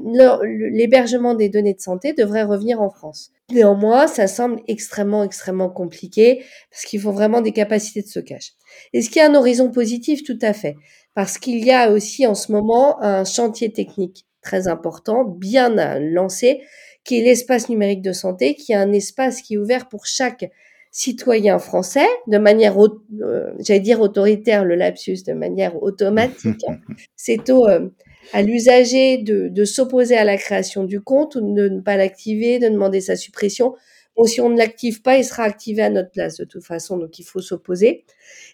[0.71, 3.31] l'hébergement des données de santé devrait revenir en France.
[3.51, 8.53] Néanmoins, ça semble extrêmement, extrêmement compliqué parce qu'il faut vraiment des capacités de stockage.
[8.93, 10.23] Est-ce qu'il y a un horizon positif?
[10.23, 10.77] Tout à fait.
[11.15, 16.63] Parce qu'il y a aussi en ce moment un chantier technique très important, bien lancé,
[17.05, 20.49] qui est l'espace numérique de santé, qui est un espace qui est ouvert pour chaque
[20.91, 26.65] citoyen français de manière, euh, j'allais dire autoritaire, le lapsus, de manière automatique.
[27.17, 27.89] C'est au, euh,
[28.33, 32.59] à l'usager de, de s'opposer à la création du compte ou de ne pas l'activer,
[32.59, 33.75] de demander sa suppression.
[34.17, 36.99] Bon, si on ne l'active pas, il sera activé à notre place de toute façon,
[36.99, 38.05] donc il faut s'opposer.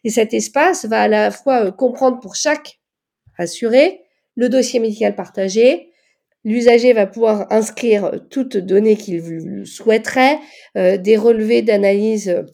[0.04, 2.80] Et cet espace va à la fois euh, comprendre pour chaque
[3.38, 4.02] assuré
[4.34, 5.90] le dossier médical partagé.
[6.46, 10.38] L'usager va pouvoir inscrire toutes données qu'il souhaiterait,
[10.76, 12.44] euh, des relevés d'analyse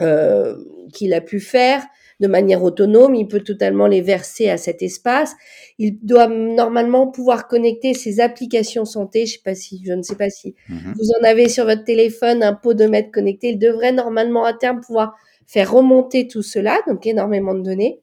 [0.00, 0.54] euh,
[0.94, 1.84] qu'il a pu faire
[2.20, 3.16] de manière autonome.
[3.16, 5.34] Il peut totalement les verser à cet espace.
[5.76, 9.26] Il doit normalement pouvoir connecter ses applications santé.
[9.26, 10.94] Je sais pas si, je ne sais pas si mhm.
[10.96, 13.48] vous en avez sur votre téléphone un podomètre connecté.
[13.50, 15.16] Il devrait normalement à terme pouvoir
[15.48, 18.00] faire remonter tout cela, donc énormément de données.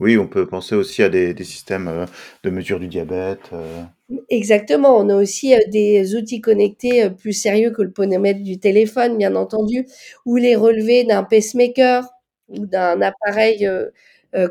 [0.00, 2.06] Oui, on peut penser aussi à des, systèmes euh,
[2.42, 3.50] de mesure du diabète.
[3.52, 3.82] Euh.
[4.28, 9.16] Exactement, on a aussi euh, des outils connectés plus sérieux que le ponomètre du téléphone,
[9.16, 9.86] bien entendu,
[10.26, 12.06] ou les relevés d'un pacemaker
[12.48, 13.68] ou d'un appareil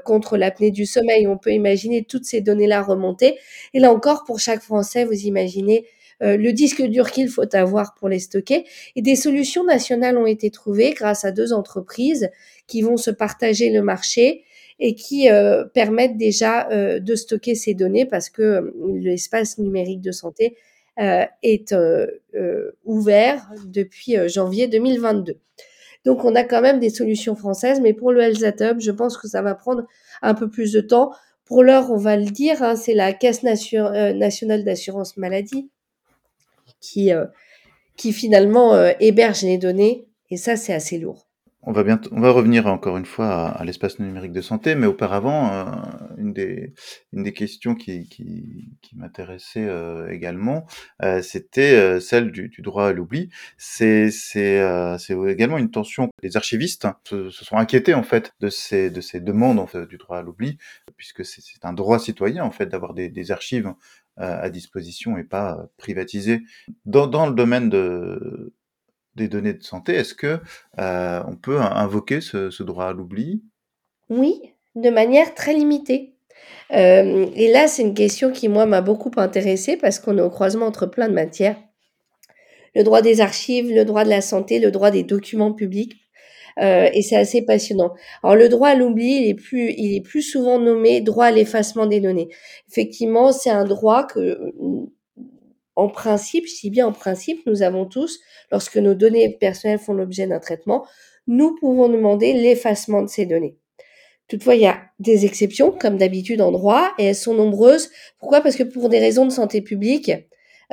[0.06, 1.28] contre l'apnée du sommeil.
[1.28, 3.38] On peut imaginer toutes ces données-là remonter.
[3.73, 5.86] Et là encore, pour chaque Français, vous imaginez
[6.21, 8.65] le disque dur qu'il faut avoir pour les stocker.
[8.95, 12.30] Et des solutions nationales ont été trouvées grâce à deux entreprises
[12.67, 14.43] qui vont se partager le marché
[14.79, 20.01] et qui euh, permettent déjà euh, de stocker ces données parce que euh, l'espace numérique
[20.01, 20.57] de santé
[21.41, 21.73] est
[22.86, 25.39] ouvert depuis janvier 2022.
[26.05, 29.27] Donc on a quand même des solutions françaises, mais pour le Health je pense que
[29.27, 29.88] ça va prendre
[30.21, 31.12] un peu plus de temps.
[31.45, 35.71] Pour l'heure, on va le dire, hein, c'est la Caisse nationale d'assurance maladie
[36.79, 37.09] qui,
[37.97, 41.25] qui finalement héberge les données, et ça c'est assez lourd.
[41.65, 44.86] On va, bien on va revenir encore une fois à, l'espace numérique de santé, mais
[44.86, 45.65] auparavant, euh,
[46.17, 46.73] une, des,
[47.13, 50.65] une des questions qui, qui, qui m'intéressait euh, également,
[51.04, 53.30] euh, c'était celle du, droit à l'oubli.
[53.58, 56.10] C'est également une tension.
[56.21, 59.86] Les archivistes se, se, sont inquiétés en fait de ces, de ces demandes en fait,
[59.88, 60.58] du droit à l'oubli,
[60.97, 63.73] puisque c'est un droit citoyen en fait d'avoir des, des archives
[64.17, 66.41] à disposition et pas privatisées.
[66.86, 68.54] Dans, dans le domaine de
[69.15, 70.39] des données de santé, est-ce que
[70.80, 73.43] euh, on peut invoquer ce, droit à l'oubli?
[74.10, 74.41] Oui,
[74.76, 76.15] de manière très limitée.
[76.71, 80.30] Euh, et là, c'est une question qui, moi, m'a beaucoup intéressée parce qu'on est au
[80.30, 81.58] croisement entre plein de matières.
[82.76, 85.93] Le droit des archives, le droit de la santé, le droit des documents publics.
[86.60, 87.93] Euh, et c'est assez passionnant.
[88.21, 91.32] Alors le droit à l'oubli, il est plus, il est plus souvent nommé droit à
[91.32, 92.30] l'effacement des données.
[92.69, 94.54] Effectivement, c'est un droit que
[95.75, 98.19] en principe, si bien en principe, nous avons tous,
[98.51, 100.86] lorsque nos données personnelles font l'objet d'un traitement,
[101.27, 103.57] nous pouvons demander l'effacement de ces données.
[104.27, 107.89] Toutefois, il y a des exceptions, comme d'habitude en droit, et elles sont nombreuses.
[108.19, 108.41] Pourquoi?
[108.41, 110.12] Parce que pour des raisons de santé publique,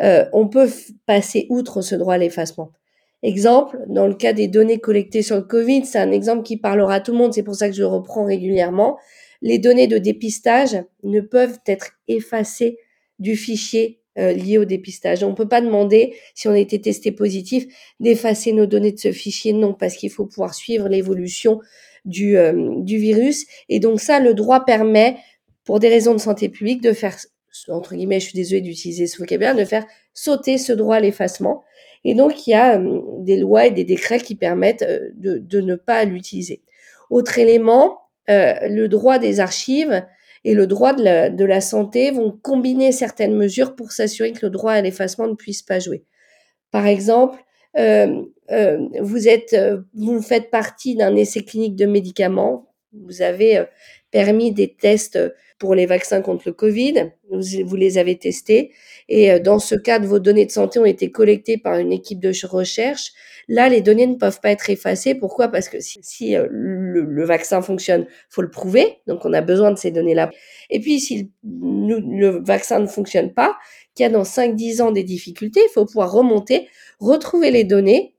[0.01, 0.69] euh, on peut
[1.07, 2.73] passer outre ce droit à l'effacement.
[3.23, 6.95] Exemple, dans le cas des données collectées sur le Covid, c'est un exemple qui parlera
[6.95, 8.99] à tout le monde, c'est pour ça que je le reprends régulièrement.
[9.43, 12.79] les données de dépistage ne peuvent être effacées
[13.19, 15.25] du fichier euh, lié au dépistage.
[15.25, 17.65] On ne peut pas demander, si on a été testé positif,
[18.01, 19.53] d'effacer nos données de ce fichier.
[19.53, 21.61] Non, parce qu'il faut pouvoir suivre l'évolution
[22.05, 23.47] du, euh, du virus.
[23.69, 25.17] Et donc ça, le droit permet,
[25.65, 27.17] pour des raisons de santé publique, de faire,
[27.69, 31.63] entre guillemets, je suis désolée d'utiliser ce vocabulaire, de faire sauter ce droit à l'effacement.
[32.05, 35.77] Et donc, il y a euh, des lois et des décrets qui permettent de ne
[35.77, 36.63] pas l'utiliser.
[37.09, 40.05] Autre élément, le droit des archives
[40.45, 44.73] et le droit de la, santé vont combiner certaines mesures pour s'assurer que le droit
[44.73, 46.05] à l'effacement ne puisse pas jouer.
[46.71, 47.39] Par exemple,
[47.79, 52.70] euh, euh, vous êtes, euh, vous faites partie d'un essai clinique de médicaments.
[52.93, 53.65] Vous avez euh,
[54.11, 55.19] permis des tests
[55.59, 57.13] pour les vaccins contre le Covid.
[57.31, 58.73] Vous, les avez testés.
[59.09, 62.33] Et dans ce cadre, vos données de santé ont été collectées par une équipe de
[62.47, 63.13] recherche.
[63.47, 65.15] Là, les données ne peuvent pas être effacées.
[65.15, 65.49] Pourquoi?
[65.49, 69.01] Parce que si, si le, le, vaccin fonctionne, faut le prouver.
[69.07, 70.31] Donc, on a besoin de ces données-là.
[70.71, 73.59] Et puis, si le, le vaccin ne fonctionne pas,
[73.95, 76.69] qu'il y a dans 5-10 ans des difficultés, il faut pouvoir remonter,
[77.01, 78.15] retrouver les données,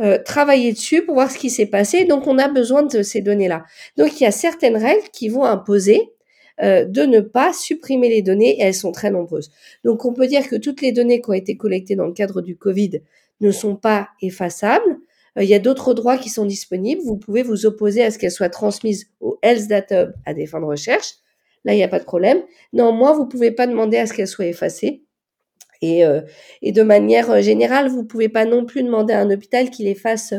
[0.00, 2.04] euh, travailler dessus pour voir ce qui s'est passé.
[2.04, 3.64] Donc, on a besoin de ces données-là.
[3.96, 6.12] Donc, il y a certaines règles qui vont imposer
[6.62, 9.50] euh, de ne pas supprimer les données et elles sont très nombreuses.
[9.84, 12.42] Donc, on peut dire que toutes les données qui ont été collectées dans le cadre
[12.42, 13.00] du Covid
[13.40, 14.98] ne sont pas effaçables.
[15.36, 17.02] Euh, il y a d'autres droits qui sont disponibles.
[17.04, 20.46] Vous pouvez vous opposer à ce qu'elles soient transmises au Health Data Hub à des
[20.46, 21.14] fins de recherche.
[21.64, 22.42] Là, il n'y a pas de problème.
[22.72, 25.02] Néanmoins, vous ne pouvez pas demander à ce qu'elles soient effacées.
[25.80, 26.22] Et, euh,
[26.62, 29.86] et, de manière générale, vous ne pouvez pas non plus demander à un hôpital qu'il
[29.86, 30.34] efface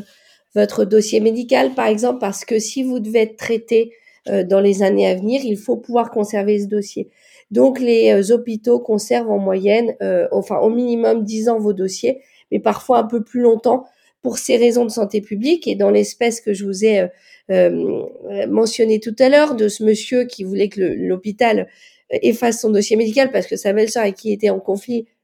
[0.55, 3.93] votre dossier médical, par exemple, parce que si vous devez être traité
[4.27, 7.09] euh, dans les années à venir, il faut pouvoir conserver ce dossier.
[7.51, 12.21] Donc, les euh, hôpitaux conservent en moyenne, euh, enfin au minimum 10 ans vos dossiers,
[12.51, 13.85] mais parfois un peu plus longtemps
[14.21, 15.67] pour ces raisons de santé publique.
[15.67, 17.07] Et dans l'espèce que je vous ai
[17.51, 18.05] euh,
[18.47, 21.67] mentionné tout à l'heure, de ce monsieur qui voulait que l'hôpital
[22.11, 25.18] efface son dossier médical parce que sa belle-sœur avec qui était en conflit euh,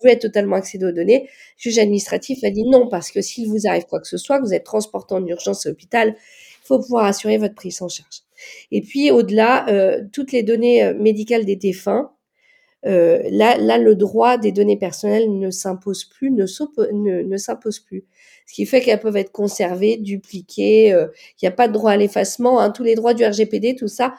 [0.00, 1.24] pouvait totalement accéder aux données.
[1.24, 4.38] Le juge administratif a dit non parce que s'il vous arrive quoi que ce soit,
[4.38, 7.88] que vous êtes transporté en urgence à l'hôpital, il faut pouvoir assurer votre prise en
[7.88, 8.22] charge.
[8.70, 12.12] Et puis au-delà, euh, toutes les données médicales des défunts,
[12.86, 16.46] euh, là, le droit des données personnelles ne s'impose plus, ne,
[17.36, 18.04] s'impose plus.
[18.46, 20.92] Ce qui fait qu'elles peuvent être conservées, dupliquées.
[20.92, 22.60] Euh, il n'y a pas de droit à l'effacement.
[22.60, 24.14] Hein, tous les droits du RGPD, tout ça,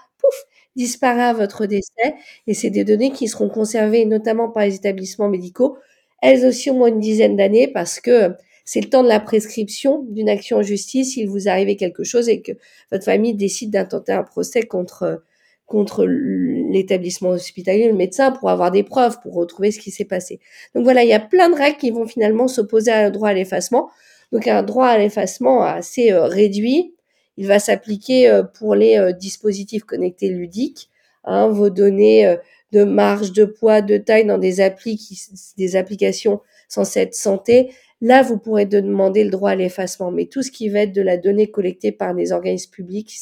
[0.75, 2.15] disparaît à votre décès.
[2.47, 5.77] Et c'est des données qui seront conservées notamment par les établissements médicaux,
[6.21, 8.33] elles aussi au moins une dizaine d'années, parce que
[8.65, 11.13] c'est le temps de la prescription d'une action en justice.
[11.13, 12.51] S'il vous arrivait quelque chose et que
[12.91, 15.23] votre famille décide d'intenter un procès contre
[15.69, 20.39] contre l'établissement hospitalier, le médecin, pour avoir des preuves, pour retrouver ce qui s'est passé.
[20.73, 23.29] Donc voilà, il y a plein de règles qui vont finalement s'opposer à un droit
[23.29, 23.89] à l'effacement.
[24.31, 26.95] Donc un droit à l'effacement assez euh, réduit,
[27.39, 30.89] il va s'appliquer euh, pour les euh, dispositifs connectés ludiques,
[31.23, 32.35] hein, vos données
[32.73, 35.17] de marge, de poids, de taille dans des applis qui,
[35.57, 37.71] des applications censées être santé.
[38.01, 40.11] Là, vous pourrez demander le droit à l'effacement.
[40.11, 43.17] Mais tout ce qui va être de la donnée collectée par des organismes publics,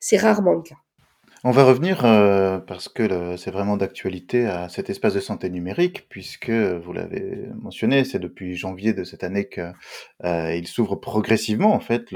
[0.00, 0.76] c'est rarement le cas.
[1.46, 6.08] On va revenir, euh, parce que c'est vraiment d'actualité à cet espace de santé numérique,
[6.08, 9.74] puisque vous l'avez mentionné, c'est depuis janvier de cette année qu'il
[10.24, 11.74] euh, s'ouvre progressivement.
[11.74, 12.14] En fait,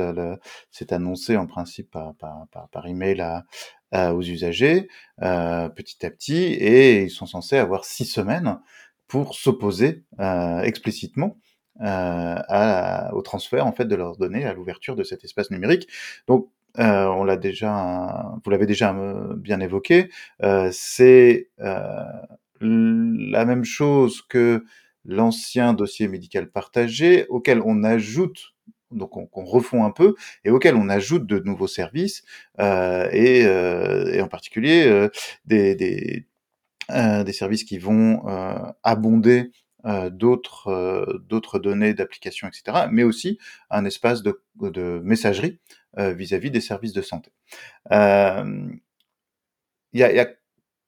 [0.70, 3.22] c'est annoncé en principe par, par, par, email
[3.92, 4.88] aux usagers
[5.20, 8.58] euh, petit à petit, et ils sont censés avoir six semaines
[9.08, 10.04] pour s'opposer
[10.62, 11.36] explicitement
[11.78, 15.86] au transfert en fait de leurs données à l'ouverture de cet espace numérique.
[16.26, 20.10] Donc on l'a déjà, vous l'avez déjà euh, bien évoqué,
[20.42, 24.64] euh, c'est la même chose que
[25.04, 28.54] l'ancien dossier médical partagé auquel on ajoute
[28.90, 30.14] donc on, refond un peu
[30.44, 32.24] et auquel on ajoute de nouveaux services
[32.58, 33.46] et,
[34.20, 35.08] en particulier
[35.44, 36.26] des, des,
[36.88, 38.24] des, services qui vont
[38.82, 39.50] abonder
[40.10, 43.38] d'autres données d'application etc mais aussi
[43.70, 45.60] un espace de, de messagerie
[45.96, 47.33] euh, vis-à-vis des services de santé.
[47.92, 48.68] Euh,
[49.94, 50.29] il y, a,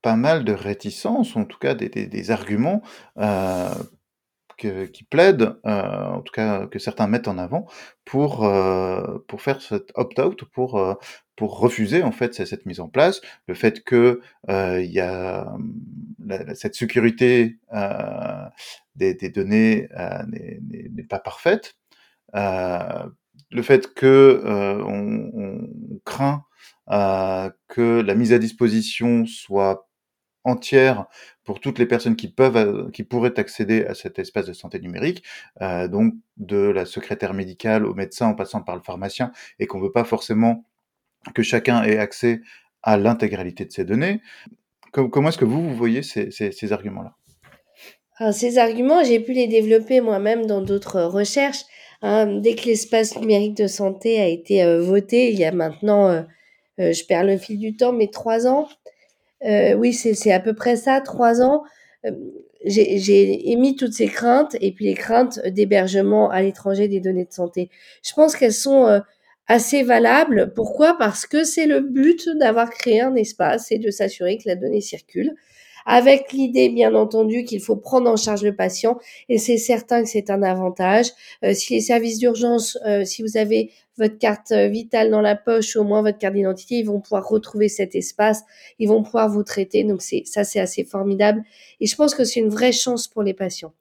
[0.02, 2.82] pas mal de réticences, en tout cas des, arguments
[3.18, 3.74] euh,
[4.56, 7.66] qui plaident, en tout cas que certains mettent en avant,
[8.04, 8.46] pour,
[9.26, 10.98] pour faire cet opt-out, pour,
[11.34, 15.54] pour refuser en fait cette mise en place, le fait que il y a
[16.54, 17.58] cette sécurité
[18.96, 19.88] des, données
[20.28, 21.76] n'est pas parfaite,
[23.50, 24.06] le fait que
[24.44, 25.68] euh, on,
[26.04, 26.44] craint
[26.90, 29.88] euh, que la mise à disposition soit
[30.44, 31.06] entière
[31.44, 34.80] pour toutes les personnes qui peuvent, euh, qui pourraient accéder à cet espace de santé
[34.80, 35.22] numérique,
[35.60, 39.92] donc de la secrétaire médicale au médecin en passant par le pharmacien, et qu'on veut
[39.92, 40.64] pas forcément
[41.34, 42.40] que chacun ait accès
[42.82, 44.20] à l'intégralité de ces données.
[44.92, 47.14] comment est-ce que vous, vous voyez ces, ces, arguments-là?
[48.32, 51.64] Ces arguments, j'ai pu les développer moi-même dans d'autres recherches.
[52.02, 52.40] Hein.
[52.40, 56.22] dès que l'espace numérique de santé a été euh, voté, il y a maintenant, euh,
[56.80, 58.68] euh, je perds le fil du temps, mais trois ans.
[59.42, 61.62] oui, c'est à peu près ça, trois ans
[62.64, 67.32] j'ai émis toutes ces craintes et puis les craintes d'hébergement à l'étranger des données de
[67.32, 67.70] santé.
[68.02, 69.00] Je pense qu'elles sont euh,
[69.46, 70.52] assez valables.
[70.54, 70.96] Pourquoi?
[70.98, 74.80] Parce que c'est le but d'avoir créé un espace et de s'assurer que la donnée
[74.80, 75.34] circule
[75.86, 80.08] avec l'idée bien entendu qu'il faut prendre en charge le patient et c'est certain que
[80.08, 81.06] c'est un avantage.
[81.44, 85.36] Euh, si les services d'urgence, euh, si vous avez votre carte euh, vitale dans la
[85.36, 88.42] poche, au moins votre carte d'identité, ils vont pouvoir retrouver cet espace,
[88.78, 89.84] ils vont pouvoir vous traiter.
[89.84, 91.42] Donc c'est ça, c'est assez formidable.
[91.80, 93.72] Et je pense que c'est une vraie chance pour les patients.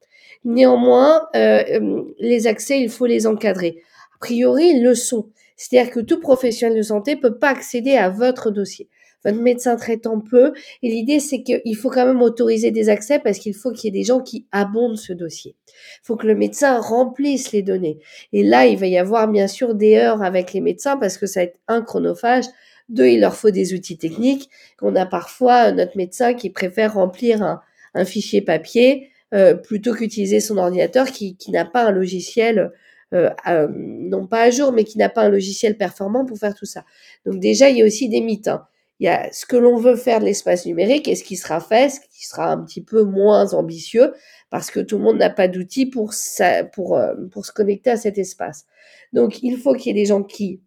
[0.44, 3.82] Néanmoins, les accès, il faut les encadrer.
[4.14, 5.28] A priori, ils le sont.
[5.56, 8.88] C'est-à-dire que tout professionnel de santé peut pas accéder à votre dossier
[9.24, 10.52] votre médecin traitant peut.
[10.82, 13.96] Et l'idée, c'est qu'il faut quand même autoriser des accès parce qu'il faut qu'il y
[13.96, 15.56] ait des gens qui abondent ce dossier.
[15.68, 17.98] Il faut que le médecin remplisse les données.
[18.32, 21.26] Et là, il va y avoir bien sûr des heures avec les médecins parce que
[21.26, 22.44] ça va être un chronophage.
[22.88, 24.50] Deux, il leur faut des outils techniques.
[24.80, 30.56] On a parfois notre médecin qui préfère remplir un, fichier papier euh, plutôt qu'utiliser son
[30.56, 32.72] ordinateur qui, qui n'a pas un logiciel
[33.12, 36.66] euh, non pas à jour, mais qui n'a pas un logiciel performant pour faire tout
[36.66, 36.84] ça.
[37.26, 38.48] Donc déjà, il y a aussi des mythes.
[38.48, 38.66] Hein
[39.00, 41.58] il y a ce que l'on veut faire de l'espace numérique et ce qui sera
[41.60, 44.12] fait, ce qui sera un petit peu moins ambitieux
[44.50, 48.18] parce que tout le monde n'a pas d'outils pour, euh, pour se connecter à cet
[48.18, 48.66] espace.
[49.12, 50.60] Donc, il faut qu'il y ait des gens qui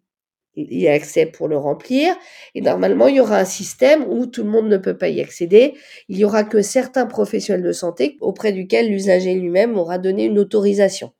[0.56, 2.14] y aient accès pour le remplir.
[2.54, 5.20] Et normalement, il y aura un système où tout le monde ne peut pas y
[5.20, 5.74] accéder.
[6.08, 10.38] Il y aura que certains professionnels de santé auprès duquel l'usager lui-même aura donné une
[10.38, 11.12] autorisation.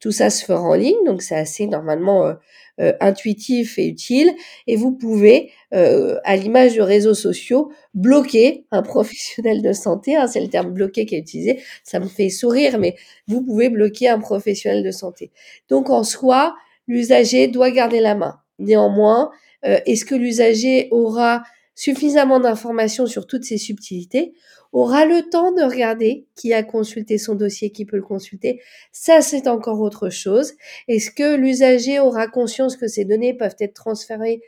[0.00, 2.34] Tout ça se fera en ligne, donc c'est assez normalement euh,
[2.78, 4.34] euh, intuitif et utile.
[4.66, 10.16] Et vous pouvez, euh, à l'image de réseaux sociaux, bloquer un professionnel de santé.
[10.16, 11.60] Hein, c'est le terme bloqué qui est utilisé.
[11.84, 12.94] Ça me fait sourire, mais
[13.26, 15.30] vous pouvez bloquer un professionnel de santé.
[15.70, 16.54] Donc en soi,
[16.86, 18.40] l'usager doit garder la main.
[18.58, 19.30] Néanmoins,
[19.64, 21.42] euh, est-ce que l'usager aura
[21.74, 24.32] suffisamment d'informations sur toutes ces subtilités
[24.72, 28.60] aura le temps de regarder qui a consulté son dossier, qui peut le consulter?
[28.92, 30.54] Ça, c'est encore autre chose.
[30.88, 34.42] Est-ce que l'usager aura conscience que ces données peuvent être transférées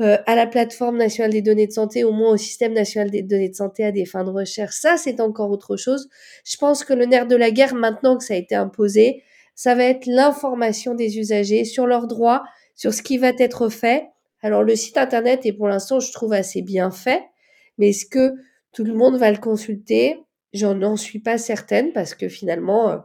[0.00, 3.22] euh, à la plateforme nationale des données de santé, au moins au système national des
[3.22, 4.74] données de santé à des fins de recherche?
[4.74, 6.08] Ça, c'est encore autre chose.
[6.44, 9.22] Je pense que le nerf de la guerre, maintenant que ça a été imposé,
[9.54, 12.42] ça va être l'information des usagers sur leurs droits,
[12.74, 14.08] sur ce qui va être fait.
[14.42, 17.22] Alors, le site internet est pour l'instant, je trouve, assez bien fait.
[17.78, 18.32] Mais est-ce que
[18.72, 20.18] tout le monde va le consulter?
[20.52, 22.96] J'en suis pas certaine parce que finalement, euh,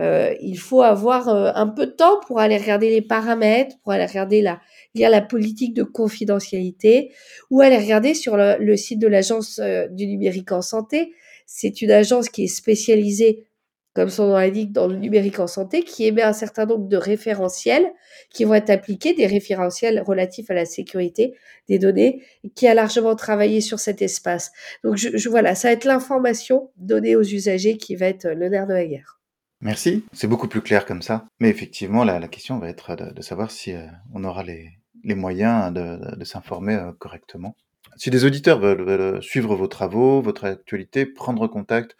[0.00, 3.92] euh, il faut avoir euh, un peu de temps pour aller regarder les paramètres, pour
[3.92, 4.60] aller regarder la,
[4.94, 7.12] lire la politique de confidentialité
[7.50, 9.60] ou aller regarder sur le site de l'agence
[9.90, 11.14] du numérique en santé.
[11.46, 13.46] C'est une agence qui est spécialisée
[13.94, 16.96] comme son nom l'indique, dans le numérique en santé, qui émet un certain nombre de
[16.96, 17.86] référentiels
[18.30, 21.34] qui vont être appliqués, des référentiels relatifs à la sécurité
[21.68, 22.22] des données,
[22.54, 24.52] qui a largement travaillé sur cet espace.
[24.84, 28.74] Donc voilà, ça va être l'information donnée aux usagers qui va être le nerf de
[28.74, 29.20] la guerre.
[29.60, 31.26] Merci, c'est beaucoup plus clair comme ça.
[31.38, 33.84] Mais effectivement, la, question va être de, savoir si euh,
[34.14, 34.70] on aura les,
[35.04, 37.54] moyens de, de s'informer euh, correctement.
[37.96, 41.96] Si des auditeurs veulent suivre vos travaux, votre actualité, prendre contact,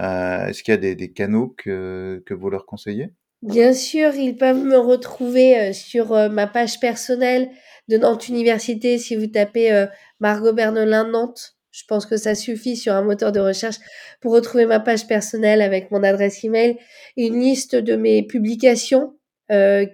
[0.00, 3.10] euh, est-ce qu'il y a des, canaux que, que vous leur conseillez?
[3.42, 7.50] Bien sûr, ils peuvent me retrouver euh, sur euh, ma page personnelle
[7.88, 9.86] de Nantes Université si vous tapez
[10.20, 11.56] Margot Bernolin Nantes.
[11.70, 13.76] Je pense que ça suffit sur un moteur de recherche
[14.20, 16.76] pour retrouver ma page personnelle avec mon adresse email
[17.16, 19.14] une liste de mes publications.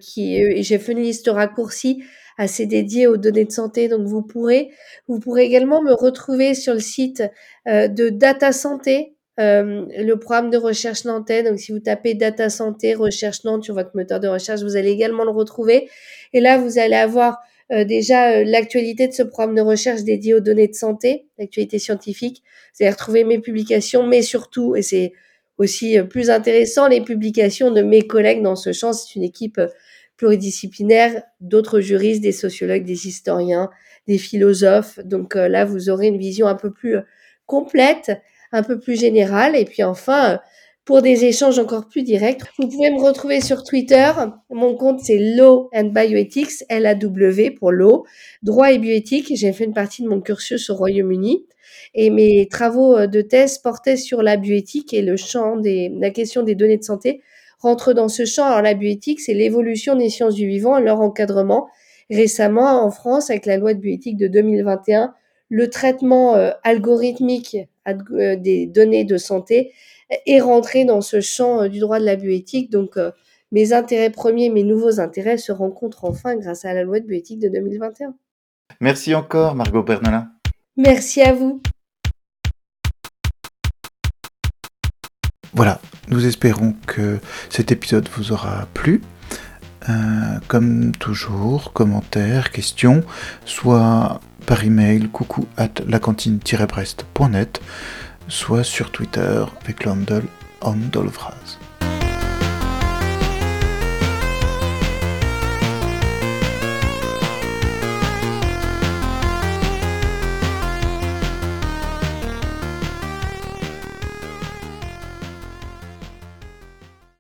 [0.00, 2.02] qui j'ai fait une liste raccourcie
[2.36, 3.86] assez dédiée aux données de santé.
[3.86, 4.72] Donc vous pourrez
[5.07, 7.22] vous pourrez également me retrouver sur le site
[7.66, 11.43] de Data Santé euh, le programme de recherche nantais.
[11.43, 14.91] Donc, si vous tapez Data Santé, Recherche Nantes sur votre moteur de recherche, vous allez
[14.91, 15.89] également le retrouver.
[16.32, 17.39] Et là, vous allez avoir
[17.72, 21.80] euh, déjà euh, l'actualité de ce programme de recherche dédié aux données de santé, l'actualité
[21.80, 22.43] scientifique.
[22.78, 25.12] Vous allez retrouver mes publications, mais surtout, et c'est
[25.59, 28.93] aussi plus intéressant, les publications de mes collègues dans ce champ.
[28.93, 29.61] C'est une équipe
[30.16, 33.70] pluridisciplinaire, d'autres juristes, des sociologues, des historiens,
[34.07, 34.99] des philosophes.
[35.05, 36.99] Donc là, vous aurez une vision un peu plus
[37.47, 38.11] complète
[38.55, 39.57] un peu plus général.
[39.57, 40.40] Et puis enfin,
[40.84, 44.11] pour des échanges encore plus directs, vous pouvez me retrouver sur Twitter.
[44.48, 48.05] Mon compte, c'est Law and Bioethics, L-A-W pour Law,
[48.42, 49.32] droit et bioéthique.
[49.34, 51.44] J'ai fait une partie de mon cursus au Royaume-Uni.
[51.96, 56.42] Et mes travaux de thèse portaient sur la bioéthique et le champ des, la question
[56.42, 57.22] des données de santé
[57.61, 58.44] rentre dans ce champ.
[58.44, 61.68] Alors la bioéthique, c'est l'évolution des sciences du vivant et leur encadrement.
[62.11, 65.14] Récemment, en France, avec la loi de bioéthique de 2021,
[65.55, 66.34] le traitement
[66.64, 69.72] algorithmique des données de santé
[70.26, 72.72] est rentré dans ce champ du droit de la bioéthique.
[72.72, 72.98] Donc,
[73.52, 77.38] mes intérêts premiers, mes nouveaux intérêts se rencontrent enfin grâce à la loi de bioéthique
[77.38, 78.16] de 2021.
[78.80, 80.28] Merci encore, Margot Bernolin.
[80.76, 81.62] Merci à vous.
[85.52, 89.02] Voilà, nous espérons que cet épisode vous aura plu.
[89.88, 89.92] Euh,
[90.48, 93.05] comme toujours, commentaires, questions,
[93.44, 97.61] soit par email coucou at lacantine-brest.net,
[98.28, 100.24] soit sur Twitter avec l'handle
[100.61, 100.88] homme